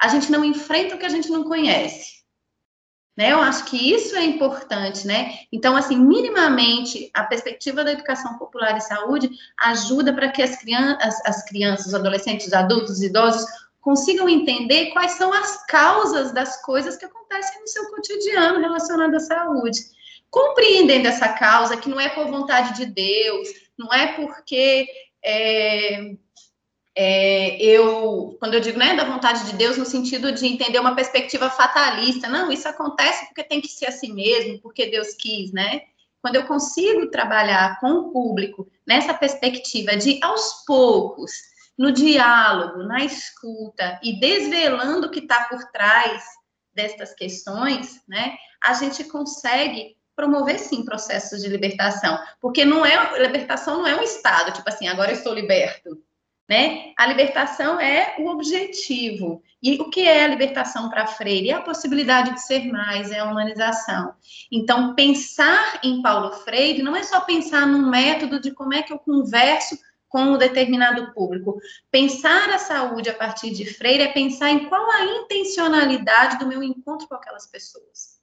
[0.00, 2.21] A gente não enfrenta o que a gente não conhece.
[3.16, 3.32] Né?
[3.32, 5.40] Eu acho que isso é importante, né?
[5.52, 11.20] Então, assim, minimamente, a perspectiva da educação popular e saúde ajuda para que as crianças,
[11.26, 13.44] as crianças, os adolescentes, os adultos, os idosos
[13.82, 19.20] consigam entender quais são as causas das coisas que acontecem no seu cotidiano relacionado à
[19.20, 19.80] saúde.
[20.30, 24.86] Compreendendo essa causa, que não é por vontade de Deus, não é porque
[25.22, 26.14] é,
[26.94, 30.94] é, eu, quando eu digo né, da vontade de Deus, no sentido de entender uma
[30.94, 35.82] perspectiva fatalista, não, isso acontece porque tem que ser assim mesmo, porque Deus quis, né?
[36.20, 41.32] Quando eu consigo trabalhar com o público nessa perspectiva de, aos poucos,
[41.76, 46.22] no diálogo, na escuta e desvelando o que está por trás
[46.74, 53.78] destas questões, né, a gente consegue promover sim processos de libertação, porque não é libertação
[53.78, 56.00] não é um estado, tipo assim, agora eu estou liberto,
[56.48, 56.92] né?
[56.98, 59.42] A libertação é o objetivo.
[59.62, 61.50] E o que é a libertação para Freire?
[61.50, 64.12] É a possibilidade de ser mais, é a humanização.
[64.50, 68.92] Então, pensar em Paulo Freire não é só pensar num método de como é que
[68.92, 69.78] eu converso
[70.08, 71.58] com um determinado público.
[71.90, 76.62] Pensar a saúde a partir de Freire é pensar em qual a intencionalidade do meu
[76.62, 78.20] encontro com aquelas pessoas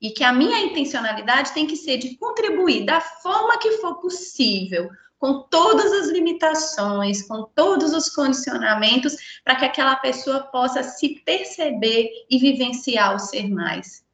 [0.00, 4.90] e que a minha intencionalidade tem que ser de contribuir da forma que for possível,
[5.18, 12.10] com todas as limitações, com todos os condicionamentos, para que aquela pessoa possa se perceber
[12.30, 14.04] e vivenciar o ser mais.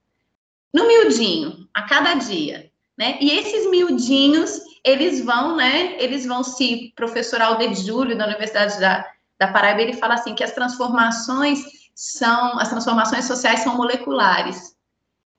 [0.72, 3.18] No miudinho, a cada dia, né?
[3.20, 5.96] E esses miudinhos, eles vão, né?
[6.02, 9.06] Eles vão se, professor Alder Júlio, da Universidade da,
[9.38, 14.71] da Paraíba, ele fala assim, que as transformações são as transformações sociais são moleculares.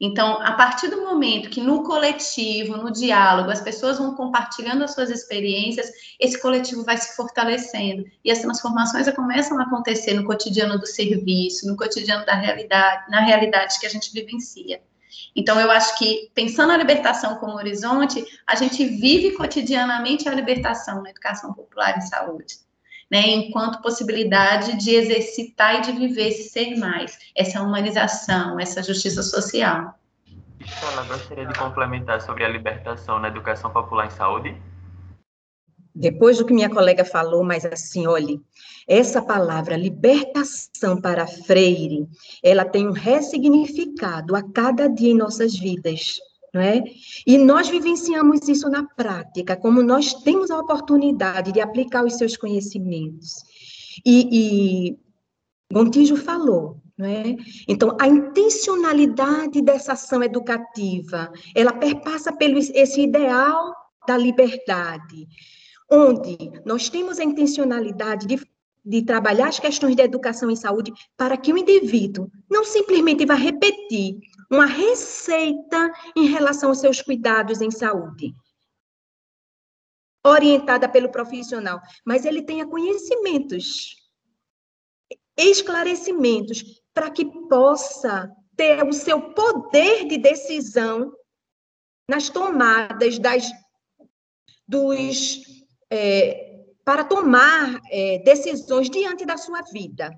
[0.05, 4.93] Então, a partir do momento que no coletivo, no diálogo, as pessoas vão compartilhando as
[4.93, 5.89] suas experiências,
[6.19, 11.65] esse coletivo vai se fortalecendo e as transformações começam a acontecer no cotidiano do serviço,
[11.65, 14.81] no cotidiano da realidade, na realidade que a gente vivencia.
[15.33, 21.01] Então, eu acho que, pensando a libertação como horizonte, a gente vive cotidianamente a libertação
[21.01, 22.55] na educação popular e saúde.
[23.13, 29.21] Né, enquanto possibilidade de exercitar e de viver esse ser mais, essa humanização, essa justiça
[29.21, 29.93] social.
[30.91, 34.59] Ela gostaria de complementar sobre a libertação na educação popular em saúde?
[35.95, 38.41] depois do que minha colega falou, mas assim, olhe,
[38.87, 42.07] essa palavra libertação para Freire,
[42.41, 46.15] ela tem um ressignificado a cada dia em nossas vidas,
[46.59, 46.83] é?
[47.25, 52.37] E nós vivenciamos isso na prática, como nós temos a oportunidade de aplicar os seus
[52.37, 53.43] conhecimentos.
[54.05, 54.97] E, e
[55.73, 57.35] Gontijo falou, é?
[57.67, 63.73] Então, a intencionalidade dessa ação educativa, ela perpassa pelo esse ideal
[64.07, 65.27] da liberdade,
[65.91, 68.39] onde nós temos a intencionalidade de,
[68.85, 73.33] de trabalhar as questões da educação e saúde para que o indivíduo não simplesmente vá
[73.33, 74.19] repetir
[74.53, 78.35] uma receita em relação aos seus cuidados em saúde,
[80.23, 83.95] orientada pelo profissional, mas ele tenha conhecimentos,
[85.35, 91.11] esclarecimentos, para que possa ter o seu poder de decisão
[92.07, 93.51] nas tomadas das,
[94.67, 95.41] dos
[95.89, 100.11] é, para tomar é, decisões diante da sua vida.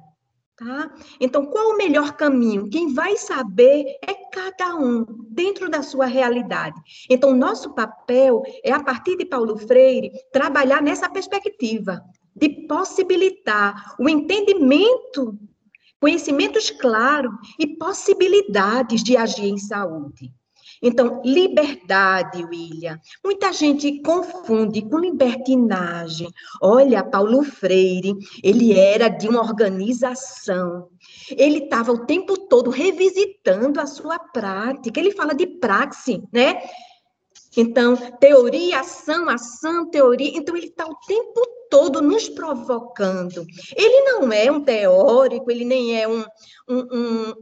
[0.58, 0.90] Tá?
[1.20, 2.70] Então, qual o melhor caminho?
[2.70, 6.80] Quem vai saber é cada um, dentro da sua realidade.
[7.10, 12.02] Então, nosso papel é, a partir de Paulo Freire, trabalhar nessa perspectiva
[12.34, 15.38] de possibilitar o entendimento,
[16.00, 20.32] conhecimentos claros e possibilidades de agir em saúde.
[20.82, 23.00] Então, liberdade, William.
[23.24, 26.30] Muita gente confunde com libertinagem.
[26.62, 30.90] Olha, Paulo Freire, ele era de uma organização.
[31.30, 35.00] Ele estava o tempo todo revisitando a sua prática.
[35.00, 36.62] Ele fala de praxe, né?
[37.58, 40.32] Então, teoria, ação, ação, teoria.
[40.36, 43.46] Então, ele está o tempo todo nos provocando.
[43.76, 46.26] Ele não é um teórico, ele nem é um,
[46.68, 47.34] um, um,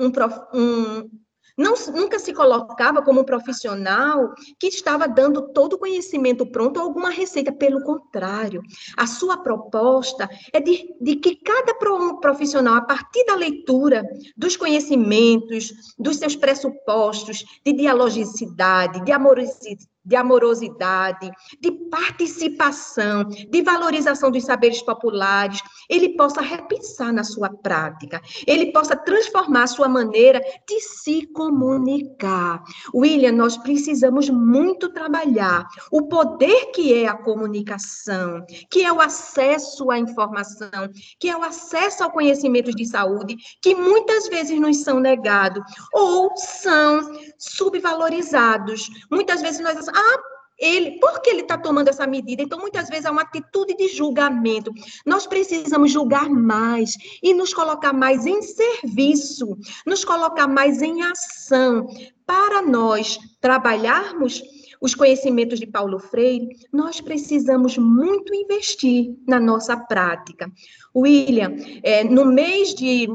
[0.00, 0.12] um,
[0.54, 1.10] um
[1.58, 6.86] não, nunca se colocava como um profissional que estava dando todo o conhecimento pronto ou
[6.86, 7.50] alguma receita.
[7.50, 8.62] Pelo contrário,
[8.96, 11.74] a sua proposta é de, de que cada
[12.20, 14.04] profissional, a partir da leitura
[14.36, 24.30] dos conhecimentos, dos seus pressupostos de dialogicidade, de amorosidade, de amorosidade, de participação, de valorização
[24.30, 30.40] dos saberes populares, ele possa repensar na sua prática, ele possa transformar a sua maneira
[30.66, 32.62] de se comunicar.
[32.94, 39.90] William, nós precisamos muito trabalhar o poder que é a comunicação, que é o acesso
[39.90, 40.88] à informação,
[41.20, 46.34] que é o acesso ao conhecimento de saúde, que muitas vezes nos são negados ou
[46.36, 47.00] são
[47.36, 48.88] subvalorizados.
[49.10, 50.18] Muitas vezes nós ah,
[50.58, 52.42] ele, por que ele está tomando essa medida?
[52.42, 54.72] Então, muitas vezes é uma atitude de julgamento.
[55.06, 59.56] Nós precisamos julgar mais e nos colocar mais em serviço,
[59.86, 61.86] nos colocar mais em ação,
[62.26, 64.42] para nós trabalharmos
[64.80, 70.50] os conhecimentos de Paulo Freire, nós precisamos muito investir na nossa prática.
[70.94, 73.08] William, é, no mês de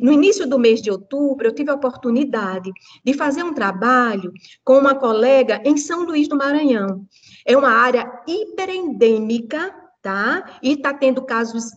[0.00, 2.70] no início do mês de outubro, eu tive a oportunidade
[3.04, 4.32] de fazer um trabalho
[4.64, 7.06] com uma colega em São Luís do Maranhão.
[7.44, 10.58] É uma área hiperendêmica, tá?
[10.62, 11.70] E está tendo casos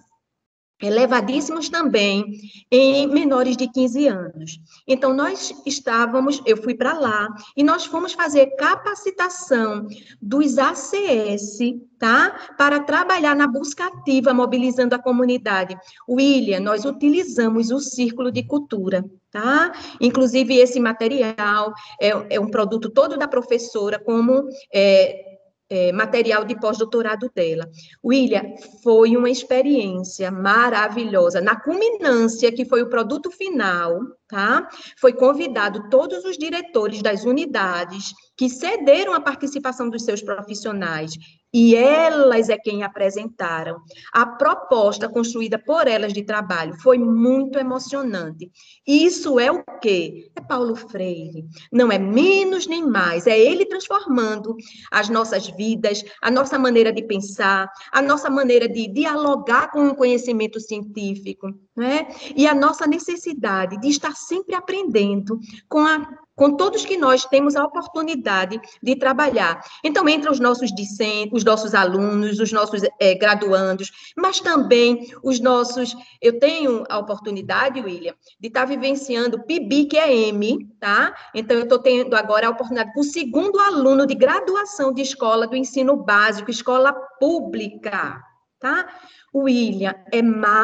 [0.81, 2.25] elevadíssimos também
[2.71, 4.59] em menores de 15 anos.
[4.87, 9.87] Então, nós estávamos, eu fui para lá, e nós fomos fazer capacitação
[10.21, 11.57] dos ACS,
[11.97, 12.53] tá?
[12.57, 15.75] Para trabalhar na busca ativa, mobilizando a comunidade.
[16.07, 19.71] William, nós utilizamos o Círculo de Cultura, tá?
[19.99, 24.47] Inclusive, esse material é, é um produto todo da professora, como...
[24.73, 25.26] É,
[25.69, 27.69] é, material de pós-doutorado dela.
[28.03, 31.41] William, foi uma experiência maravilhosa.
[31.41, 34.67] Na culminância, que foi o produto final, tá?
[34.99, 41.13] Foi convidado todos os diretores das unidades que cederam a participação dos seus profissionais
[41.53, 43.79] e elas é quem apresentaram.
[44.13, 48.51] A proposta construída por elas de trabalho foi muito emocionante.
[48.85, 50.29] Isso é o quê?
[50.35, 51.45] É Paulo Freire.
[51.71, 54.55] Não é menos nem mais, é ele transformando
[54.91, 59.95] as nossas vidas, a nossa maneira de pensar, a nossa maneira de dialogar com o
[59.95, 61.47] conhecimento científico.
[61.77, 62.07] Né?
[62.35, 67.55] E a nossa necessidade de estar sempre aprendendo com a com todos que nós temos
[67.55, 69.59] a oportunidade de trabalhar.
[69.83, 75.39] Então, entre os nossos discentes, os nossos alunos, os nossos é, graduandos, mas também os
[75.39, 75.97] nossos.
[76.21, 81.15] Eu tenho a oportunidade, William, de estar vivenciando PIB, que é M, tá?
[81.33, 85.47] Então, eu estou tendo agora a oportunidade com o segundo aluno de graduação de escola
[85.47, 88.23] do ensino básico, escola pública,
[88.59, 88.87] tá?
[89.33, 90.19] William, é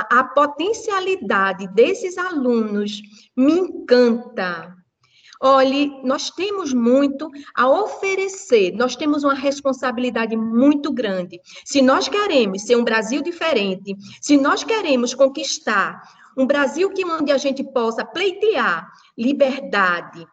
[0.09, 3.01] a potencialidade desses alunos
[3.35, 4.75] me encanta.
[5.41, 11.41] Olhe, nós temos muito a oferecer, nós temos uma responsabilidade muito grande.
[11.65, 16.01] Se nós queremos ser um Brasil diferente, se nós queremos conquistar
[16.37, 20.25] um Brasil que onde a gente possa pleitear liberdade,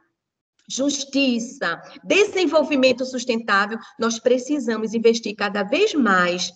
[0.68, 6.52] justiça, desenvolvimento sustentável, nós precisamos investir cada vez mais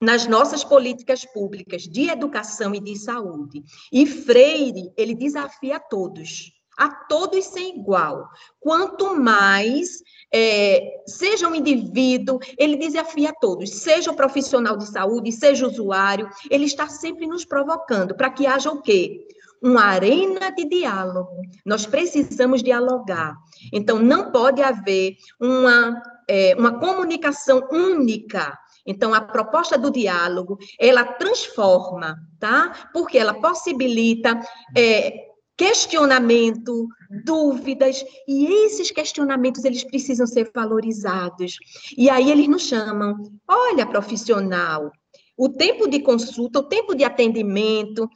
[0.00, 3.62] nas nossas políticas públicas de educação e de saúde.
[3.90, 8.28] E Freire, ele desafia a todos, a todos sem igual.
[8.60, 15.32] Quanto mais é, seja um indivíduo, ele desafia a todos, seja o profissional de saúde,
[15.32, 19.26] seja o usuário, ele está sempre nos provocando para que haja o quê?
[19.62, 21.40] Uma arena de diálogo.
[21.64, 23.34] Nós precisamos dialogar.
[23.72, 28.56] Então, não pode haver uma, é, uma comunicação única
[28.86, 32.90] então, a proposta do diálogo, ela transforma, tá?
[32.92, 34.40] Porque ela possibilita
[34.76, 36.86] é, questionamento,
[37.24, 41.56] dúvidas, e esses questionamentos, eles precisam ser valorizados.
[41.96, 43.16] E aí eles nos chamam,
[43.48, 44.92] olha, profissional,
[45.36, 48.08] o tempo de consulta, o tempo de atendimento,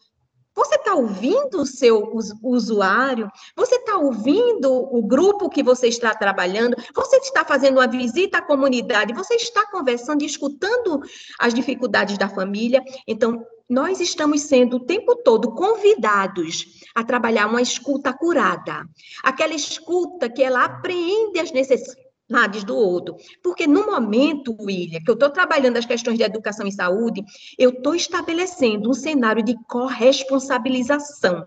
[0.61, 3.31] você está ouvindo o seu usuário?
[3.57, 6.77] Você está ouvindo o grupo que você está trabalhando?
[6.95, 9.15] Você está fazendo uma visita à comunidade?
[9.15, 11.01] Você está conversando, escutando
[11.39, 12.85] as dificuldades da família?
[13.07, 18.85] Então, nós estamos sendo o tempo todo convidados a trabalhar uma escuta curada.
[19.23, 23.17] Aquela escuta que ela apreende as necessidades lades do outro.
[23.43, 27.25] Porque no momento, William, que eu estou trabalhando as questões de educação e saúde,
[27.59, 31.45] eu estou estabelecendo um cenário de corresponsabilização.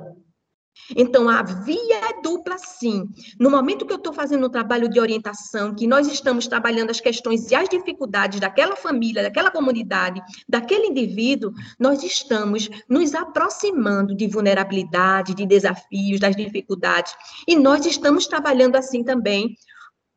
[0.96, 3.08] Então, a via é dupla, sim.
[3.40, 7.00] No momento que eu estou fazendo um trabalho de orientação, que nós estamos trabalhando as
[7.00, 14.28] questões e as dificuldades daquela família, daquela comunidade, daquele indivíduo, nós estamos nos aproximando de
[14.28, 17.14] vulnerabilidade, de desafios, das dificuldades.
[17.48, 19.56] E nós estamos trabalhando assim também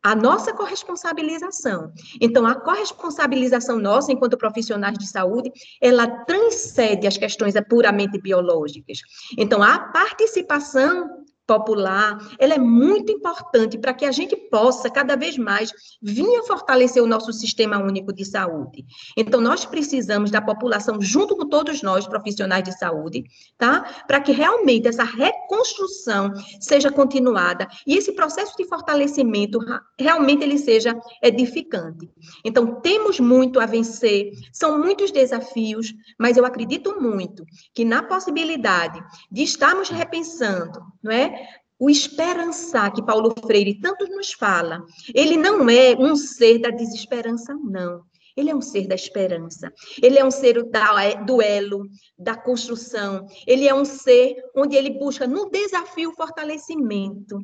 [0.07, 1.93] a nossa corresponsabilização.
[2.21, 9.01] Então, a corresponsabilização nossa, enquanto profissionais de saúde, ela transcende as questões puramente biológicas.
[9.37, 15.39] Então, a participação popular, ela é muito importante para que a gente possa, cada vez
[15.39, 18.85] mais, vir a fortalecer o nosso sistema único de saúde.
[19.17, 23.25] Então, nós precisamos da população, junto com todos nós, profissionais de saúde,
[23.57, 24.05] tá?
[24.07, 29.59] Para que realmente essa reconstrução seja continuada e esse processo de fortalecimento
[29.99, 32.11] realmente ele seja edificante.
[32.45, 39.03] Então, temos muito a vencer, são muitos desafios, mas eu acredito muito que na possibilidade
[39.31, 41.36] de estarmos repensando, não é?
[41.79, 44.83] O esperançar que Paulo Freire tanto nos fala,
[45.15, 48.03] ele não é um ser da desesperança, não.
[48.37, 49.73] Ele é um ser da esperança.
[50.03, 51.87] Ele é um ser da, do elo,
[52.19, 53.27] da construção.
[53.47, 57.39] Ele é um ser onde ele busca no desafio fortalecimento.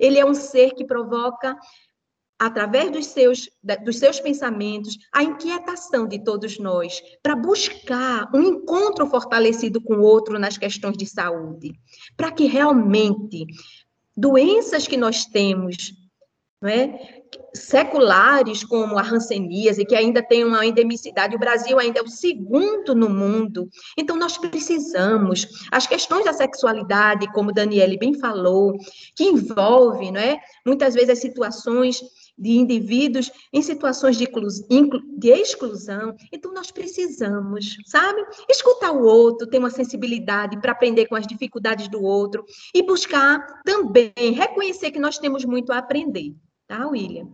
[0.00, 1.54] Ele é um ser que provoca
[2.38, 3.50] através dos seus,
[3.84, 10.02] dos seus pensamentos, a inquietação de todos nós, para buscar um encontro fortalecido com o
[10.02, 11.72] outro nas questões de saúde,
[12.16, 13.44] para que realmente
[14.16, 15.92] doenças que nós temos,
[16.60, 17.18] não é?
[17.54, 22.94] seculares como a hanseníase, que ainda tem uma endemicidade, o Brasil ainda é o segundo
[22.94, 23.68] no mundo.
[23.96, 25.46] Então, nós precisamos.
[25.70, 28.72] As questões da sexualidade, como Daniele bem falou,
[29.14, 30.38] que envolve, não é?
[30.66, 32.00] muitas vezes, as situações
[32.38, 34.28] de indivíduos em situações de,
[35.16, 36.14] de exclusão.
[36.32, 38.24] Então, nós precisamos, sabe?
[38.48, 43.44] Escutar o outro, ter uma sensibilidade para aprender com as dificuldades do outro e buscar
[43.64, 46.34] também reconhecer que nós temos muito a aprender.
[46.66, 47.28] Tá, William?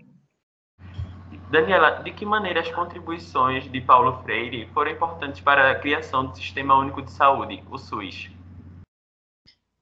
[1.51, 6.37] Daniela, de que maneira as contribuições de Paulo Freire foram importantes para a criação do
[6.37, 8.31] Sistema Único de Saúde, o SUS?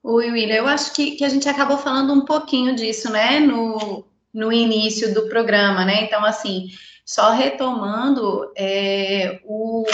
[0.02, 4.04] Oi, William, eu acho que, que a gente acabou falando um pouquinho disso, né, no,
[4.32, 6.04] no início do programa, né?
[6.04, 6.68] Então, assim,
[7.04, 9.84] só retomando é, o,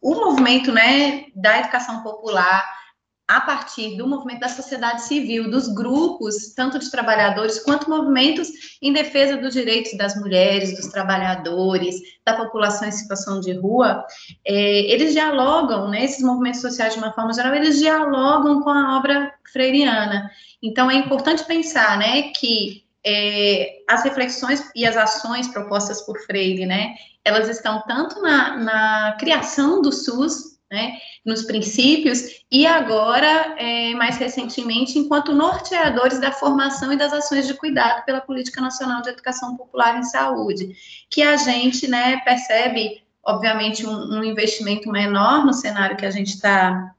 [0.00, 2.82] o movimento, né, da educação popular
[3.26, 8.50] a partir do movimento da sociedade civil, dos grupos, tanto de trabalhadores quanto movimentos
[8.82, 14.04] em defesa dos direitos das mulheres, dos trabalhadores, da população em situação de rua,
[14.44, 18.98] é, eles dialogam, né, esses movimentos sociais de uma forma geral, eles dialogam com a
[18.98, 20.30] obra freiriana.
[20.62, 26.66] Então, é importante pensar, né, que é, as reflexões e as ações propostas por Freire,
[26.66, 26.94] né,
[27.24, 34.16] elas estão tanto na, na criação do SUS, né, nos princípios, e agora, é, mais
[34.16, 39.56] recentemente, enquanto norteadores da formação e das ações de cuidado pela Política Nacional de Educação
[39.56, 40.74] Popular em Saúde,
[41.10, 46.28] que a gente né, percebe, obviamente, um, um investimento menor no cenário que a gente
[46.28, 46.94] está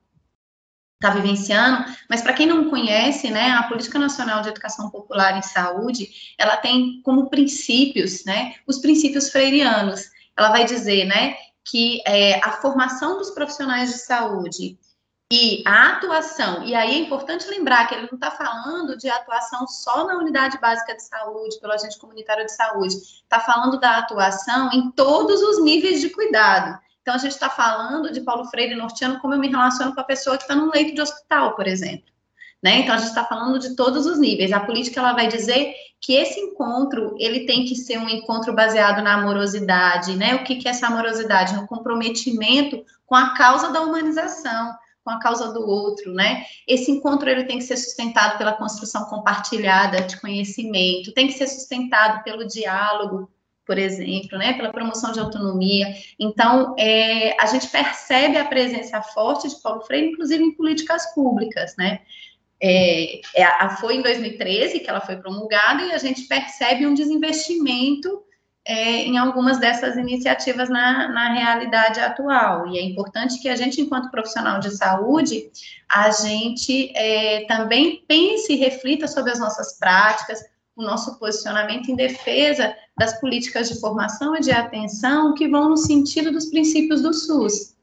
[1.04, 5.42] está vivenciando, mas para quem não conhece, né, a Política Nacional de Educação Popular em
[5.42, 10.06] Saúde, ela tem como princípios, né, os princípios freirianos.
[10.38, 11.36] Ela vai dizer, né,
[11.66, 14.78] que é, a formação dos profissionais de saúde
[15.32, 19.66] e a atuação, e aí é importante lembrar que ele não está falando de atuação
[19.68, 24.72] só na unidade básica de saúde, pelo agente comunitário de saúde, está falando da atuação
[24.72, 26.80] em todos os níveis de cuidado.
[27.04, 30.06] Então, a gente está falando de Paulo Freire norteano, como eu me relaciono com a
[30.06, 32.06] pessoa que está no leito de hospital, por exemplo.
[32.64, 32.80] Né?
[32.80, 34.54] Então, a gente está falando de todos os níveis.
[34.54, 39.04] A política ela vai dizer que esse encontro ele tem que ser um encontro baseado
[39.04, 40.36] na amorosidade, né?
[40.36, 41.56] O que, que é essa amorosidade?
[41.56, 44.74] No comprometimento com a causa da humanização,
[45.04, 46.44] com a causa do outro, né?
[46.66, 51.48] Esse encontro ele tem que ser sustentado pela construção compartilhada de conhecimento, tem que ser
[51.48, 53.30] sustentado pelo diálogo,
[53.66, 54.54] por exemplo, né?
[54.54, 55.88] Pela promoção de autonomia.
[56.20, 61.76] Então, é, a gente percebe a presença forte de Paulo Freire, inclusive em políticas públicas,
[61.78, 62.00] né?
[62.62, 68.24] É, é, foi em 2013 que ela foi promulgada e a gente percebe um desinvestimento
[68.66, 72.68] é, em algumas dessas iniciativas na, na realidade atual.
[72.68, 75.52] E é importante que a gente, enquanto profissional de saúde,
[75.90, 80.42] a gente é, também pense e reflita sobre as nossas práticas,
[80.76, 85.78] o nosso posicionamento em defesa das políticas de formação e de atenção que vão no
[85.78, 87.76] sentido dos princípios do SUS,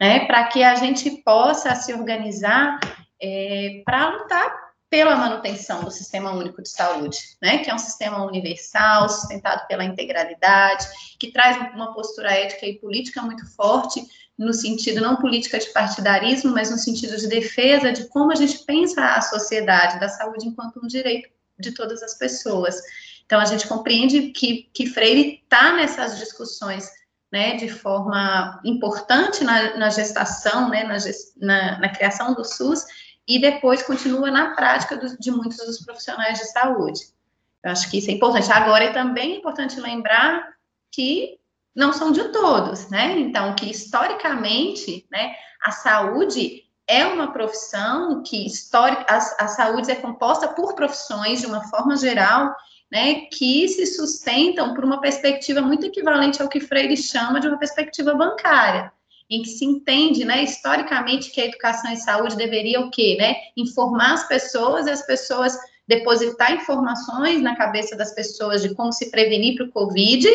[0.00, 2.78] né, para que a gente possa se organizar
[3.20, 8.24] é, para lutar pela manutenção do Sistema Único de Saúde, né, que é um sistema
[8.24, 10.86] universal, sustentado pela integralidade,
[11.18, 14.06] que traz uma postura ética e política muito forte,
[14.38, 18.58] no sentido não política de partidarismo, mas no sentido de defesa de como a gente
[18.64, 21.28] pensa a sociedade da saúde enquanto um direito
[21.58, 22.80] de todas as pessoas.
[23.24, 26.90] Então, a gente compreende que, que Freire está nessas discussões
[27.32, 30.96] né, de forma importante na, na gestação, né, na,
[31.36, 32.84] na, na, criação do SUS,
[33.26, 37.00] e depois continua na prática do, de muitos dos profissionais de saúde.
[37.64, 38.52] Eu acho que isso é importante.
[38.52, 40.54] Agora, é também importante lembrar
[40.92, 41.38] que
[41.74, 43.18] não são de todos, né?
[43.18, 45.34] Então, que historicamente, né,
[45.64, 51.46] a saúde é uma profissão que, histórica, a, a saúde é composta por profissões, de
[51.46, 52.54] uma forma geral,
[52.90, 57.58] né, que se sustentam por uma perspectiva muito equivalente ao que Freire chama de uma
[57.58, 58.92] perspectiva bancária
[59.30, 63.36] em que se entende, né, historicamente, que a educação e saúde deveria o quê, né,
[63.56, 69.10] informar as pessoas e as pessoas depositar informações na cabeça das pessoas de como se
[69.10, 70.28] prevenir para o Covid,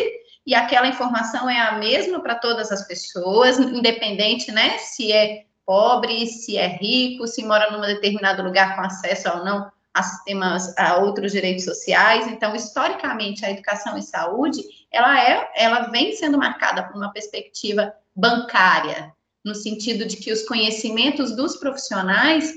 [0.46, 6.26] e aquela informação é a mesma para todas as pessoas, independente, né, se é pobre,
[6.26, 10.96] se é rico, se mora num determinado lugar com acesso ou não a sistemas, a
[10.96, 12.26] outros direitos sociais.
[12.26, 17.92] Então, historicamente, a educação e saúde, ela é, ela vem sendo marcada por uma perspectiva
[18.16, 19.12] bancária,
[19.44, 22.52] no sentido de que os conhecimentos dos profissionais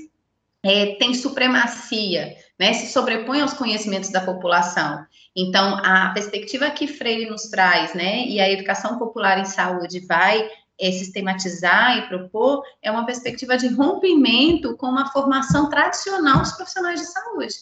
[0.64, 5.06] é, têm supremacia, né, se sobrepõem aos conhecimentos da população.
[5.36, 10.50] Então, a perspectiva que Freire nos traz, né, e a educação popular em saúde vai
[10.80, 17.00] é, sistematizar e propor, é uma perspectiva de rompimento com uma formação tradicional dos profissionais
[17.00, 17.54] de saúde.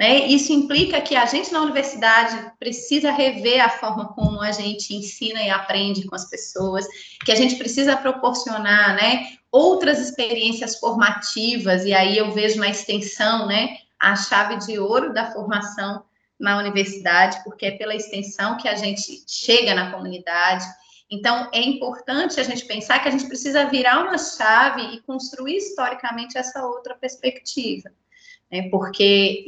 [0.00, 0.26] Né?
[0.26, 5.42] Isso implica que a gente na universidade precisa rever a forma como a gente ensina
[5.42, 6.86] e aprende com as pessoas,
[7.24, 13.46] que a gente precisa proporcionar né, outras experiências formativas, e aí eu vejo na extensão
[13.46, 16.04] né, a chave de ouro da formação
[16.38, 20.64] na universidade, porque é pela extensão que a gente chega na comunidade.
[21.10, 25.56] Então, é importante a gente pensar que a gente precisa virar uma chave e construir
[25.56, 27.90] historicamente essa outra perspectiva
[28.50, 29.46] né, porque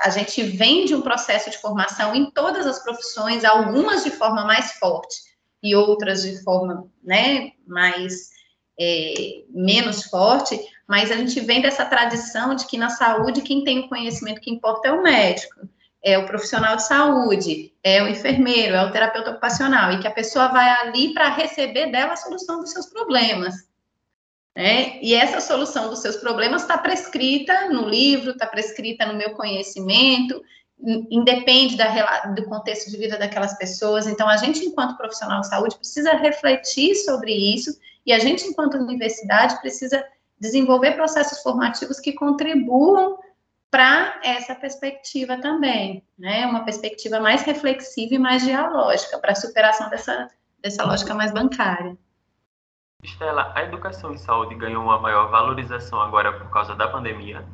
[0.00, 4.44] a gente vem de um processo de formação em todas as profissões, algumas de forma
[4.44, 5.16] mais forte
[5.62, 8.30] e outras de forma né, mais
[8.78, 13.80] é, menos forte, mas a gente vem dessa tradição de que na saúde quem tem
[13.80, 15.68] o conhecimento que importa é o médico,
[16.02, 20.12] é o profissional de saúde, é o enfermeiro, é o terapeuta ocupacional, e que a
[20.12, 23.54] pessoa vai ali para receber dela a solução dos seus problemas.
[24.54, 24.98] Né?
[25.00, 30.42] E essa solução dos seus problemas está prescrita no livro, está prescrita no meu conhecimento,
[31.10, 34.06] independe da, do contexto de vida daquelas pessoas.
[34.08, 38.76] Então, a gente, enquanto profissional de saúde, precisa refletir sobre isso, e a gente, enquanto
[38.76, 40.04] universidade, precisa
[40.40, 43.16] desenvolver processos formativos que contribuam
[43.72, 46.44] para essa perspectiva também, né?
[46.44, 50.28] Uma perspectiva mais reflexiva e mais dialógica, para a superação dessa,
[50.60, 51.96] dessa lógica mais bancária.
[53.02, 57.46] Estela, a educação em saúde ganhou uma maior valorização agora por causa da pandemia?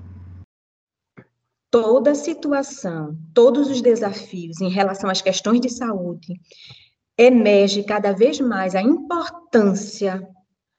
[1.71, 6.35] Toda situação, todos os desafios em relação às questões de saúde,
[7.17, 10.29] emerge cada vez mais a importância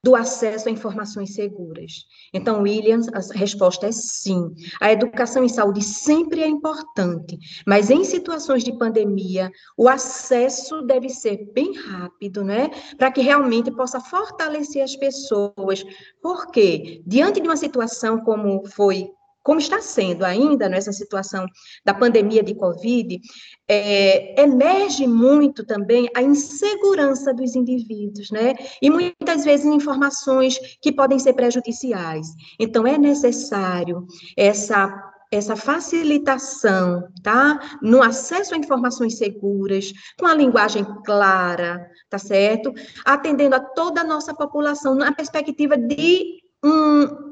[0.04, 2.06] do acesso a informações seguras.
[2.34, 4.54] Então, Williams, a resposta é sim.
[4.80, 7.38] A educação em saúde sempre é importante,
[7.68, 12.70] mas em situações de pandemia, o acesso deve ser bem rápido, né?
[12.98, 15.84] Para que realmente possa fortalecer as pessoas.
[16.22, 19.10] Porque, diante de uma situação como foi
[19.44, 21.46] como está sendo ainda nessa situação
[21.86, 23.20] da pandemia de Covid,
[23.68, 28.56] é, emerge muito também a insegurança dos indivíduos, né?
[28.82, 32.28] E muitas vezes informações que podem ser prejudiciais.
[32.60, 34.06] Então, é necessário
[34.38, 37.78] essa essa facilitação, tá?
[37.84, 42.74] No acesso a informações seguras, com a linguagem clara, tá certo?
[43.06, 47.29] Atendendo a toda a nossa população na perspectiva de um,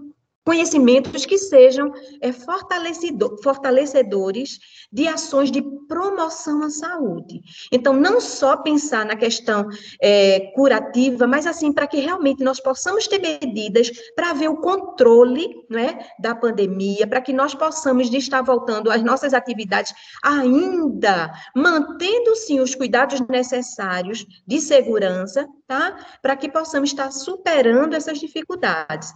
[0.48, 1.92] conhecimentos que sejam
[2.22, 7.42] é, fortalecedores de ações de promoção à saúde.
[7.70, 9.68] Então, não só pensar na questão
[10.02, 15.54] é, curativa, mas assim, para que realmente nós possamos ter medidas para ver o controle
[15.70, 19.94] né, da pandemia, para que nós possamos estar voltando às nossas atividades
[20.24, 25.98] ainda, mantendo sim os cuidados necessários de segurança, tá?
[26.22, 29.14] Para que possamos estar superando essas dificuldades.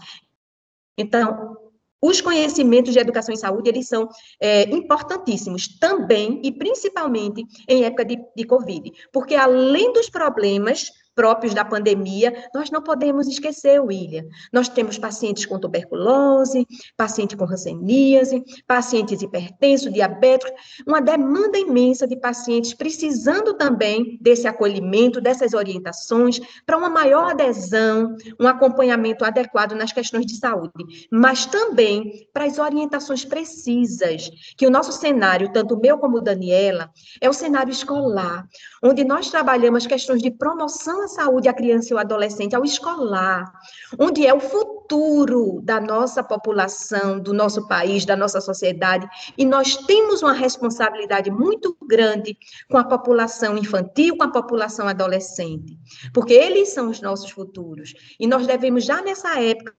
[1.01, 1.57] Então,
[2.01, 4.09] os conhecimentos de educação em saúde, eles são
[4.41, 11.53] é, importantíssimos também e principalmente em época de, de Covid, porque além dos problemas próprios
[11.53, 14.23] da pandemia, nós não podemos esquecer, William.
[14.51, 20.53] Nós temos pacientes com tuberculose, paciente com ranceníase, pacientes hipertensos, diabéticos,
[20.87, 28.15] uma demanda imensa de pacientes precisando também desse acolhimento, dessas orientações, para uma maior adesão,
[28.39, 30.71] um acompanhamento adequado nas questões de saúde,
[31.11, 36.89] mas também para as orientações precisas, que o nosso cenário, tanto meu como Daniela,
[37.19, 38.47] é o cenário escolar,
[38.83, 43.51] onde nós trabalhamos questões de promoção à saúde à criança e ao adolescente, ao escolar,
[43.99, 49.75] onde é o futuro da nossa população, do nosso país, da nossa sociedade, e nós
[49.75, 52.37] temos uma responsabilidade muito grande
[52.69, 55.77] com a população infantil, com a população adolescente,
[56.13, 59.73] porque eles são os nossos futuros, e nós devemos já nessa época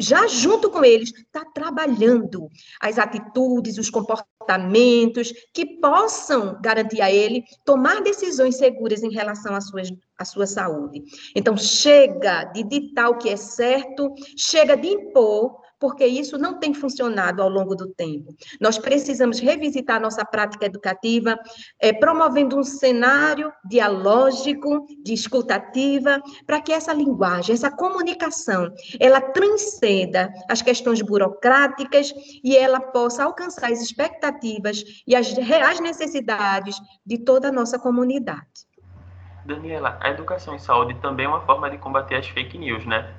[0.00, 2.48] já junto com eles, está trabalhando
[2.80, 9.60] as atitudes, os comportamentos que possam garantir a ele tomar decisões seguras em relação à
[9.60, 9.82] sua,
[10.18, 11.02] à sua saúde.
[11.36, 16.74] Então, chega de ditar o que é certo, chega de impor porque isso não tem
[16.74, 18.34] funcionado ao longo do tempo.
[18.60, 21.36] Nós precisamos revisitar nossa prática educativa,
[21.80, 28.70] é, promovendo um cenário dialógico, de escutativa, para que essa linguagem, essa comunicação,
[29.00, 32.12] ela transcenda as questões burocráticas
[32.44, 36.76] e ela possa alcançar as expectativas e as reais necessidades
[37.06, 38.68] de toda a nossa comunidade.
[39.46, 43.14] Daniela, a educação em saúde também é uma forma de combater as fake news, né?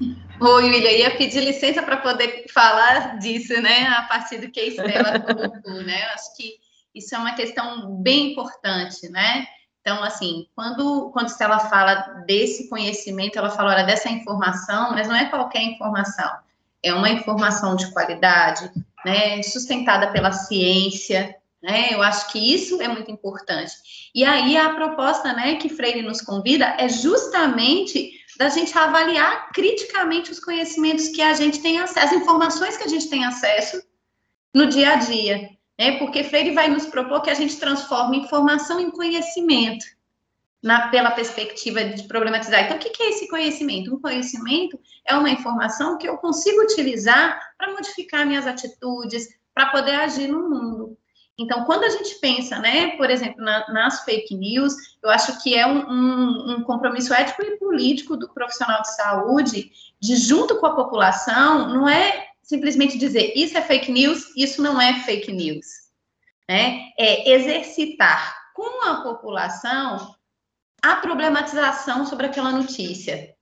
[0.00, 4.66] Oi, William, ia pedir licença para poder falar disso, né, a partir do que a
[4.66, 6.04] Estela colocou, né?
[6.04, 6.54] Eu acho que
[6.94, 9.46] isso é uma questão bem importante, né?
[9.80, 15.14] Então, assim, quando, quando Estela fala desse conhecimento, ela fala, olha, dessa informação, mas não
[15.14, 16.30] é qualquer informação,
[16.82, 18.70] é uma informação de qualidade,
[19.04, 21.88] né, sustentada pela ciência, né?
[21.92, 23.72] Eu acho que isso é muito importante.
[24.14, 30.30] E aí a proposta, né, que Freire nos convida é justamente da gente avaliar criticamente
[30.30, 33.82] os conhecimentos que a gente tem acesso, as informações que a gente tem acesso
[34.52, 35.98] no dia a dia, né?
[35.98, 39.84] Porque Freire vai nos propor que a gente transforme informação em conhecimento,
[40.62, 42.64] na, pela perspectiva de problematizar.
[42.64, 43.94] Então, o que, que é esse conhecimento?
[43.94, 49.96] Um conhecimento é uma informação que eu consigo utilizar para modificar minhas atitudes, para poder
[49.96, 50.96] agir no mundo.
[51.38, 55.54] Então, quando a gente pensa, né, por exemplo, na, nas fake news, eu acho que
[55.54, 60.66] é um, um, um, compromisso ético e político do profissional de saúde, de junto com
[60.66, 65.66] a população, não é simplesmente dizer isso é fake news, isso não é fake news,
[66.48, 66.90] né?
[66.96, 70.14] É exercitar com a população
[70.80, 73.34] a problematização sobre aquela notícia.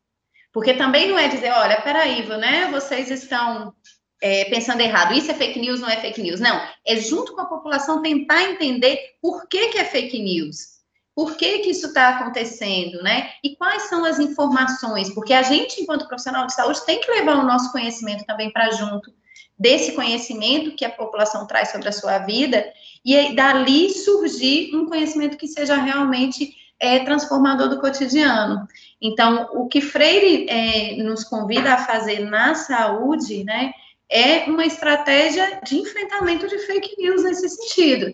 [0.52, 3.74] Porque também não é dizer, olha, peraí, né, vocês estão
[4.22, 6.38] é, pensando errado, isso é fake news, não é fake news.
[6.38, 10.72] Não, é junto com a população tentar entender por que, que é fake news.
[11.14, 13.30] Por que, que isso está acontecendo, né?
[13.44, 15.12] E quais são as informações?
[15.12, 18.70] Porque a gente, enquanto profissional de saúde, tem que levar o nosso conhecimento também para
[18.70, 19.12] junto
[19.58, 22.64] desse conhecimento que a população traz sobre a sua vida,
[23.04, 28.66] e dali surgir um conhecimento que seja realmente é, transformador do cotidiano.
[29.00, 33.72] Então, o que Freire é, nos convida a fazer na saúde, né,
[34.12, 38.12] é uma estratégia de enfrentamento de fake news nesse sentido,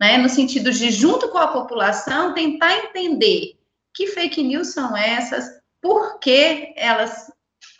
[0.00, 3.58] né, no sentido de, junto com a população, tentar entender
[3.92, 5.44] que fake news são essas,
[5.82, 7.30] por que elas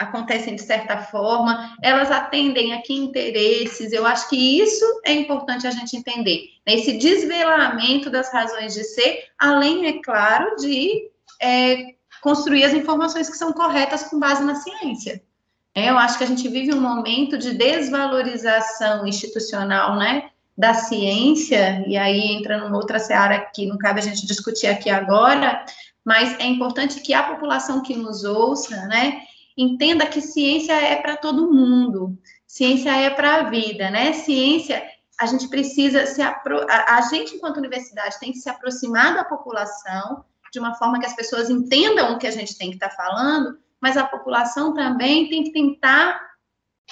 [0.01, 3.93] acontecem de certa forma, elas atendem a que interesses.
[3.93, 6.49] Eu acho que isso é importante a gente entender.
[6.67, 6.75] Né?
[6.75, 11.11] Esse desvelamento das razões de ser, além, é claro, de
[11.41, 15.23] é, construir as informações que são corretas com base na ciência.
[15.75, 20.31] É, eu acho que a gente vive um momento de desvalorização institucional, né?
[20.57, 24.91] Da ciência, e aí entra numa outra seara que não cabe a gente discutir aqui
[24.91, 25.65] agora,
[26.05, 29.23] mas é importante que a população que nos ouça, né,
[29.57, 34.13] entenda que ciência é para todo mundo, ciência é para a vida, né?
[34.13, 34.83] Ciência,
[35.19, 40.25] a gente precisa se apro a, gente enquanto universidade tem que se aproximar da população
[40.53, 42.97] de uma forma que as pessoas entendam o que a gente tem que estar tá
[42.97, 46.21] falando, mas a população também tem que tentar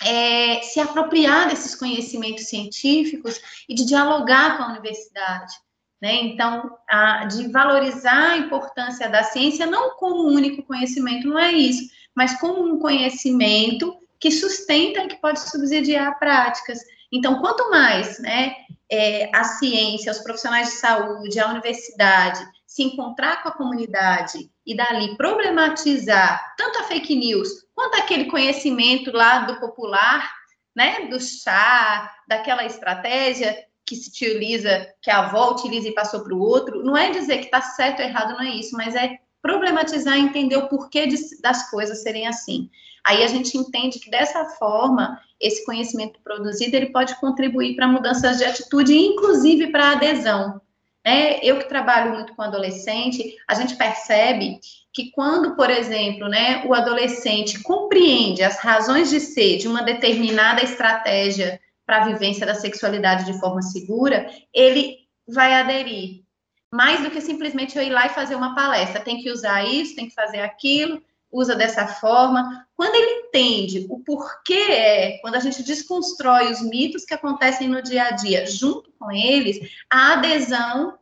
[0.02, 5.52] é, se apropriar desses conhecimentos científicos e de dialogar com a universidade.
[6.00, 6.14] Né?
[6.22, 11.52] Então, a, de valorizar a importância da ciência não como um único conhecimento, não é
[11.52, 16.78] isso, mas como um conhecimento que sustenta e que pode subsidiar práticas.
[17.10, 18.54] Então, quanto mais né,
[18.90, 24.76] é, a ciência, os profissionais de saúde, a universidade se encontrar com a comunidade e
[24.76, 30.30] dali problematizar tanto a fake news quanto aquele conhecimento lá do popular,
[30.76, 33.56] né, do chá, daquela estratégia
[33.86, 37.38] que se utiliza, que a avó utiliza e passou para o outro, não é dizer
[37.38, 41.06] que está certo ou errado, não é isso, mas é problematizar e entender o porquê
[41.06, 42.68] de, das coisas serem assim.
[43.02, 48.36] Aí a gente entende que dessa forma esse conhecimento produzido ele pode contribuir para mudanças
[48.36, 50.60] de atitude, inclusive para adesão.
[51.08, 54.60] É, eu que trabalho muito com adolescente, a gente percebe
[54.92, 60.62] que quando, por exemplo, né, o adolescente compreende as razões de ser de uma determinada
[60.62, 66.24] estratégia para a vivência da sexualidade de forma segura, ele vai aderir
[66.70, 69.00] mais do que simplesmente eu ir lá e fazer uma palestra.
[69.00, 72.66] Tem que usar isso, tem que fazer aquilo, usa dessa forma.
[72.74, 77.82] Quando ele entende o porquê é, quando a gente desconstrói os mitos que acontecem no
[77.82, 79.58] dia a dia junto com eles,
[79.90, 80.98] a adesão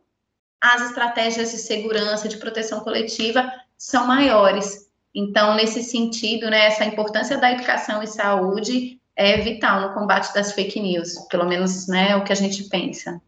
[0.59, 4.87] às estratégias de segurança, de proteção coletiva são maiores.
[5.13, 10.51] Então, nesse sentido, né, essa importância da educação e saúde é vital no combate das
[10.51, 13.19] fake news, pelo menos, né, é o que a gente pensa.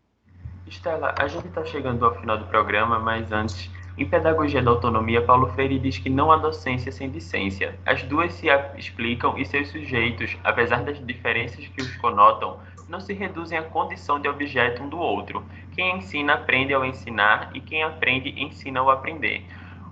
[0.68, 3.70] Estela, a gente está chegando ao final do programa, mas antes,
[4.00, 7.78] em Pedagogia da Autonomia, Paulo Freire diz que não há docência sem discência.
[7.86, 8.48] As duas se
[8.78, 14.18] explicam e seus sujeitos, apesar das diferenças que os conotam, não se reduzem à condição
[14.18, 15.44] de objeto um do outro.
[15.76, 19.44] Quem ensina aprende ao ensinar e quem aprende ensina ao aprender.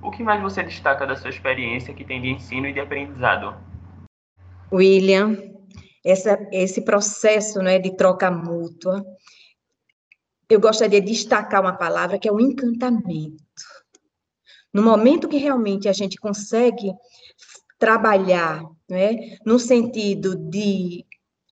[0.02, 3.56] O que mais você destaca da sua experiência que tem de ensino e de aprendizado?
[4.72, 5.38] William,
[6.06, 9.06] essa, esse processo né, de troca mútua,
[10.50, 13.44] eu gostaria de destacar uma palavra que é o encantamento.
[14.74, 16.94] No momento que realmente a gente consegue
[17.80, 21.06] trabalhar, né, no sentido de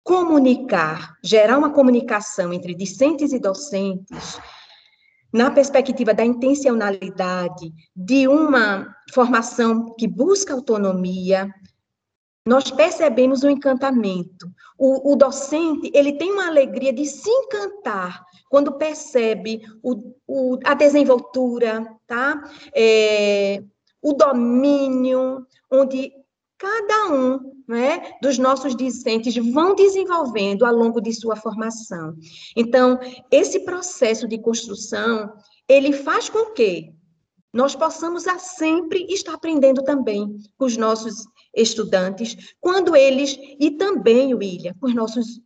[0.03, 4.39] comunicar, gerar uma comunicação entre discentes e docentes,
[5.33, 11.53] na perspectiva da intencionalidade, de uma formação que busca autonomia,
[12.47, 14.47] nós percebemos o encantamento.
[14.79, 18.23] O, o, docente, ele tem uma alegria de se encantar
[18.55, 22.41] quando percebe o, o, a desenvoltura, tá?
[22.73, 23.61] É,
[24.01, 26.13] o domínio, onde
[26.57, 32.15] cada um né, dos nossos discentes vão desenvolvendo ao longo de sua formação.
[32.55, 32.97] Então,
[33.29, 35.33] esse processo de construção,
[35.69, 36.95] ele faz com que
[37.53, 41.27] nós possamos a sempre estar aprendendo também com os nossos
[41.57, 45.41] estudantes, quando eles, e também, William, com os nossos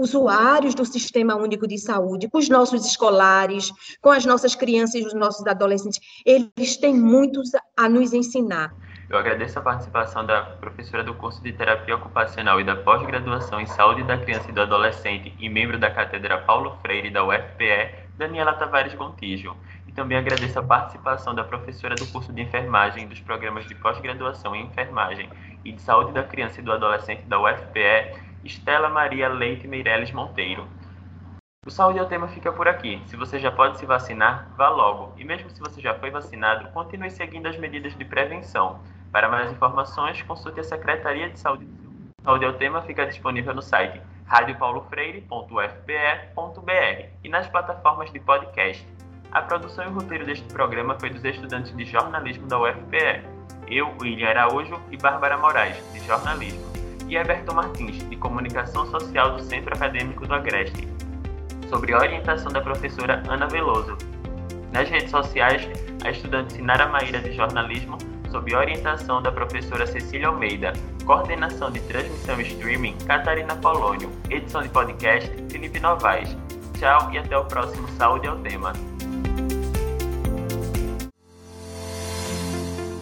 [0.00, 3.70] usuários do Sistema Único de Saúde, com os nossos escolares,
[4.00, 8.72] com as nossas crianças e os nossos adolescentes, eles têm muitos a nos ensinar.
[9.10, 13.66] Eu agradeço a participação da professora do curso de Terapia Ocupacional e da pós-graduação em
[13.66, 18.54] Saúde da Criança e do Adolescente e membro da Cátedra Paulo Freire da UFPE, Daniela
[18.54, 19.56] Tavares Gontijo.
[19.88, 24.54] E também agradeço a participação da professora do curso de enfermagem dos programas de pós-graduação
[24.54, 25.28] em enfermagem
[25.64, 30.66] e de saúde da criança e do adolescente da UFPE, Estela Maria Leite Meirelles Monteiro.
[31.66, 33.02] O Saúde é o tema fica por aqui.
[33.06, 35.12] Se você já pode se vacinar, vá logo.
[35.18, 38.80] E mesmo se você já foi vacinado, continue seguindo as medidas de prevenção.
[39.12, 41.68] Para mais informações, consulte a Secretaria de Saúde.
[42.22, 48.86] Saúde é o tema fica disponível no site radiopaulofreire.ufpe.br e nas plataformas de podcast.
[49.32, 53.22] A produção e o roteiro deste programa foi dos estudantes de jornalismo da UFPE.
[53.66, 56.69] Eu, William Araújo e Bárbara Moraes, de jornalismo,
[57.10, 60.88] e Everton Martins, de comunicação social do Centro Acadêmico do Agreste
[61.68, 63.98] sobre a orientação da professora Ana Veloso.
[64.72, 65.68] Nas redes sociais,
[66.04, 67.98] a estudante Sinara Maíra de Jornalismo,
[68.30, 70.72] sob orientação da professora Cecília Almeida,
[71.04, 76.36] coordenação de transmissão e streaming Catarina Polônio, edição de podcast Felipe Novaes.
[76.78, 78.72] Tchau e até o próximo Saúde ao Tema.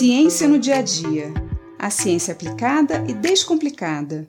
[0.00, 1.26] Ciência no dia a dia.
[1.78, 4.26] A ciência aplicada e descomplicada.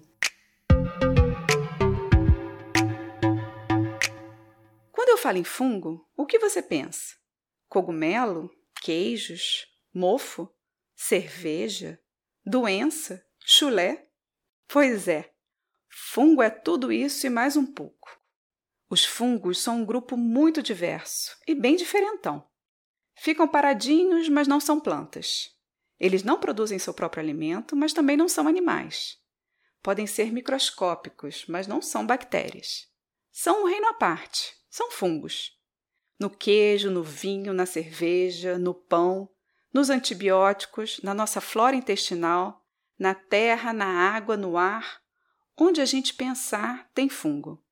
[4.92, 7.16] Quando eu falo em fungo, o que você pensa?
[7.70, 8.52] Cogumelo?
[8.82, 9.66] Queijos?
[9.94, 10.54] Mofo?
[10.94, 11.98] Cerveja?
[12.46, 13.26] Doença?
[13.40, 14.10] Chulé?
[14.68, 15.32] Pois é,
[15.90, 18.20] fungo é tudo isso e mais um pouco.
[18.90, 22.46] Os fungos são um grupo muito diverso e bem diferentão.
[23.16, 25.51] Ficam paradinhos, mas não são plantas.
[26.02, 29.20] Eles não produzem seu próprio alimento, mas também não são animais.
[29.84, 32.88] Podem ser microscópicos, mas não são bactérias.
[33.32, 35.56] São um reino à parte, são fungos.
[36.20, 39.30] No queijo, no vinho, na cerveja, no pão,
[39.72, 42.66] nos antibióticos, na nossa flora intestinal,
[42.98, 45.04] na terra, na água, no ar,
[45.56, 47.64] onde a gente pensar, tem fungo.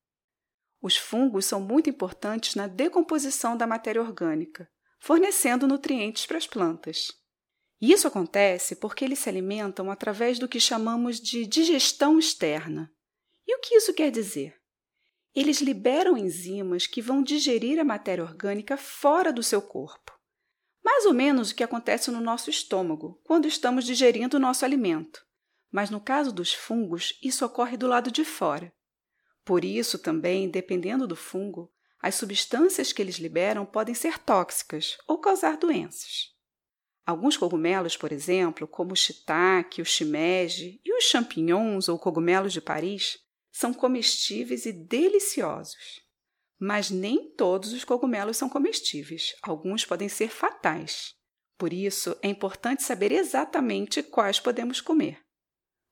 [0.80, 4.70] Os fungos são muito importantes na decomposição da matéria orgânica,
[5.00, 7.19] fornecendo nutrientes para as plantas.
[7.80, 12.92] E isso acontece porque eles se alimentam através do que chamamos de digestão externa.
[13.46, 14.60] E o que isso quer dizer?
[15.34, 20.12] Eles liberam enzimas que vão digerir a matéria orgânica fora do seu corpo.
[20.84, 25.24] Mais ou menos o que acontece no nosso estômago, quando estamos digerindo o nosso alimento.
[25.70, 28.72] Mas no caso dos fungos, isso ocorre do lado de fora.
[29.44, 31.72] Por isso, também, dependendo do fungo,
[32.02, 36.29] as substâncias que eles liberam podem ser tóxicas ou causar doenças.
[37.06, 42.60] Alguns cogumelos, por exemplo, como o shiitake, o shimeji e os champignons ou cogumelos de
[42.60, 43.18] Paris,
[43.50, 46.00] são comestíveis e deliciosos.
[46.58, 51.14] Mas nem todos os cogumelos são comestíveis, alguns podem ser fatais.
[51.58, 55.20] Por isso, é importante saber exatamente quais podemos comer.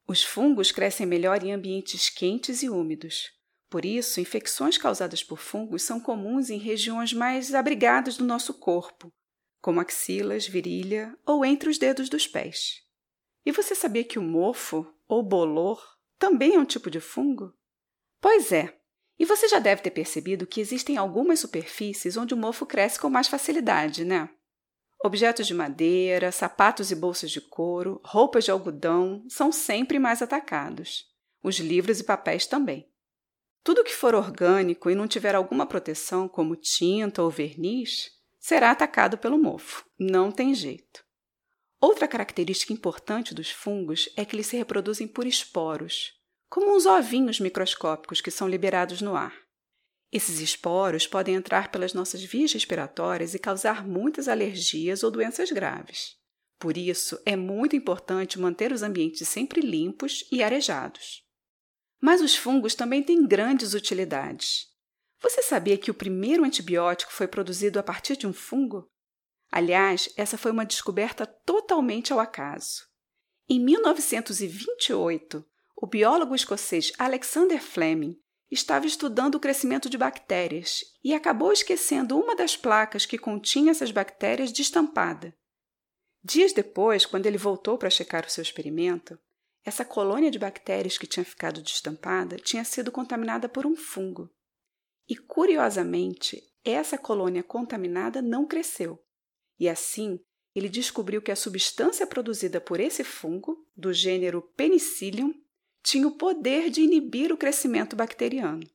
[0.07, 3.31] Os fungos crescem melhor em ambientes quentes e úmidos.
[3.69, 9.13] Por isso, infecções causadas por fungos são comuns em regiões mais abrigadas do nosso corpo,
[9.61, 12.83] como axilas, virilha ou entre os dedos dos pés.
[13.45, 15.83] E você sabia que o mofo, ou bolor,
[16.19, 17.53] também é um tipo de fungo?
[18.21, 18.79] Pois é,
[19.19, 23.11] e você já deve ter percebido que existem algumas superfícies onde o mofo cresce com
[23.11, 24.31] mais facilidade, né?
[25.03, 31.07] Objetos de madeira, sapatos e bolsas de couro, roupas de algodão são sempre mais atacados.
[31.43, 32.91] Os livros e papéis também.
[33.63, 38.11] Tudo que for orgânico e não tiver alguma proteção, como tinta ou verniz,
[38.49, 39.85] será atacado pelo mofo.
[39.99, 41.05] Não tem jeito.
[41.79, 46.15] Outra característica importante dos fungos é que eles se reproduzem por esporos,
[46.49, 49.37] como uns ovinhos microscópicos que são liberados no ar.
[50.11, 56.17] Esses esporos podem entrar pelas nossas vias respiratórias e causar muitas alergias ou doenças graves.
[56.59, 61.23] Por isso, é muito importante manter os ambientes sempre limpos e arejados.
[62.01, 64.69] Mas os fungos também têm grandes utilidades.
[65.21, 68.91] Você sabia que o primeiro antibiótico foi produzido a partir de um fungo?
[69.51, 72.87] Aliás, essa foi uma descoberta totalmente ao acaso.
[73.49, 75.45] Em 1928,
[75.77, 82.37] o biólogo escocês Alexander Fleming estava estudando o crescimento de bactérias e acabou esquecendo uma
[82.37, 85.35] das placas que continha essas bactérias destampada.
[86.23, 89.19] Dias depois, quando ele voltou para checar o seu experimento,
[89.65, 94.31] essa colônia de bactérias que tinha ficado destampada tinha sido contaminada por um fungo.
[95.09, 99.03] E, curiosamente, essa colônia contaminada não cresceu.
[99.59, 100.21] E assim,
[100.55, 105.35] ele descobriu que a substância produzida por esse fungo, do gênero Penicillium,
[105.83, 108.69] tinha o poder de inibir o crescimento bacteriano.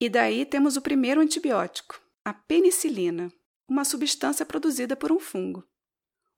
[0.00, 3.32] E daí temos o primeiro antibiótico, a penicilina,
[3.68, 5.64] uma substância produzida por um fungo.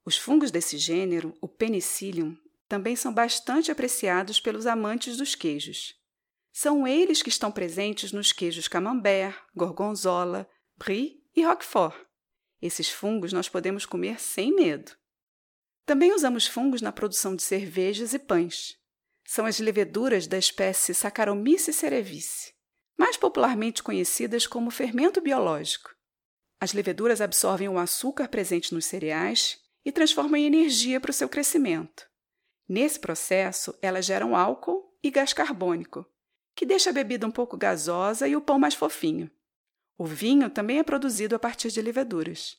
[0.04, 2.36] Os fungos desse gênero, o Penicillium,
[2.68, 5.94] também são bastante apreciados pelos amantes dos queijos.
[6.58, 11.94] São eles que estão presentes nos queijos camembert, gorgonzola, brie e roquefort.
[12.62, 14.90] Esses fungos nós podemos comer sem medo.
[15.84, 18.78] Também usamos fungos na produção de cervejas e pães.
[19.22, 22.54] São as leveduras da espécie Saccharomyces cerevisiae,
[22.98, 25.94] mais popularmente conhecidas como fermento biológico.
[26.58, 31.28] As leveduras absorvem o açúcar presente nos cereais e transformam em energia para o seu
[31.28, 32.08] crescimento.
[32.66, 36.10] Nesse processo, elas geram álcool e gás carbônico,
[36.56, 39.30] que deixa a bebida um pouco gasosa e o pão mais fofinho.
[39.98, 42.56] O vinho também é produzido a partir de leveduras.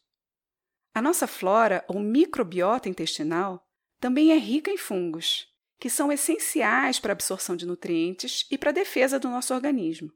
[0.93, 3.67] A nossa flora, ou microbiota intestinal,
[3.99, 5.47] também é rica em fungos,
[5.79, 10.11] que são essenciais para a absorção de nutrientes e para a defesa do nosso organismo.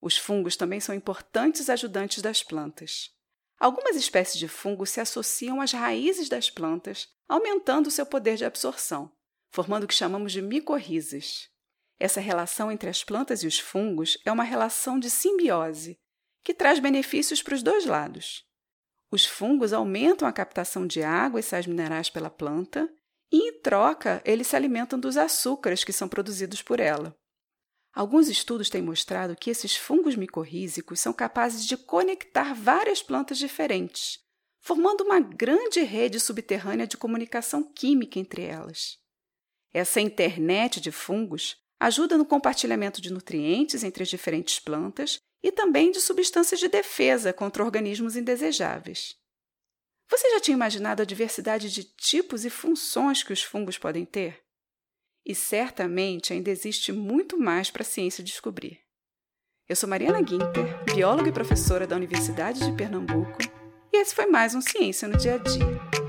[0.00, 3.10] Os fungos também são importantes ajudantes das plantas.
[3.58, 9.12] Algumas espécies de fungos se associam às raízes das plantas, aumentando seu poder de absorção,
[9.50, 11.51] formando o que chamamos de micorrizas.
[12.02, 16.00] Essa relação entre as plantas e os fungos é uma relação de simbiose,
[16.42, 18.44] que traz benefícios para os dois lados.
[19.08, 22.92] Os fungos aumentam a captação de água e sais minerais pela planta,
[23.30, 27.16] e, em troca, eles se alimentam dos açúcares que são produzidos por ela.
[27.94, 34.18] Alguns estudos têm mostrado que esses fungos micorrízicos são capazes de conectar várias plantas diferentes,
[34.58, 38.98] formando uma grande rede subterrânea de comunicação química entre elas.
[39.72, 45.90] Essa internet de fungos ajuda no compartilhamento de nutrientes entre as diferentes plantas e também
[45.90, 49.16] de substâncias de defesa contra organismos indesejáveis.
[50.08, 54.40] Você já tinha imaginado a diversidade de tipos e funções que os fungos podem ter?
[55.26, 58.80] E certamente ainda existe muito mais para a ciência descobrir.
[59.68, 63.38] Eu sou Mariana Guinter, bióloga e professora da Universidade de Pernambuco,
[63.92, 66.01] e esse foi mais um Ciência no Dia a Dia.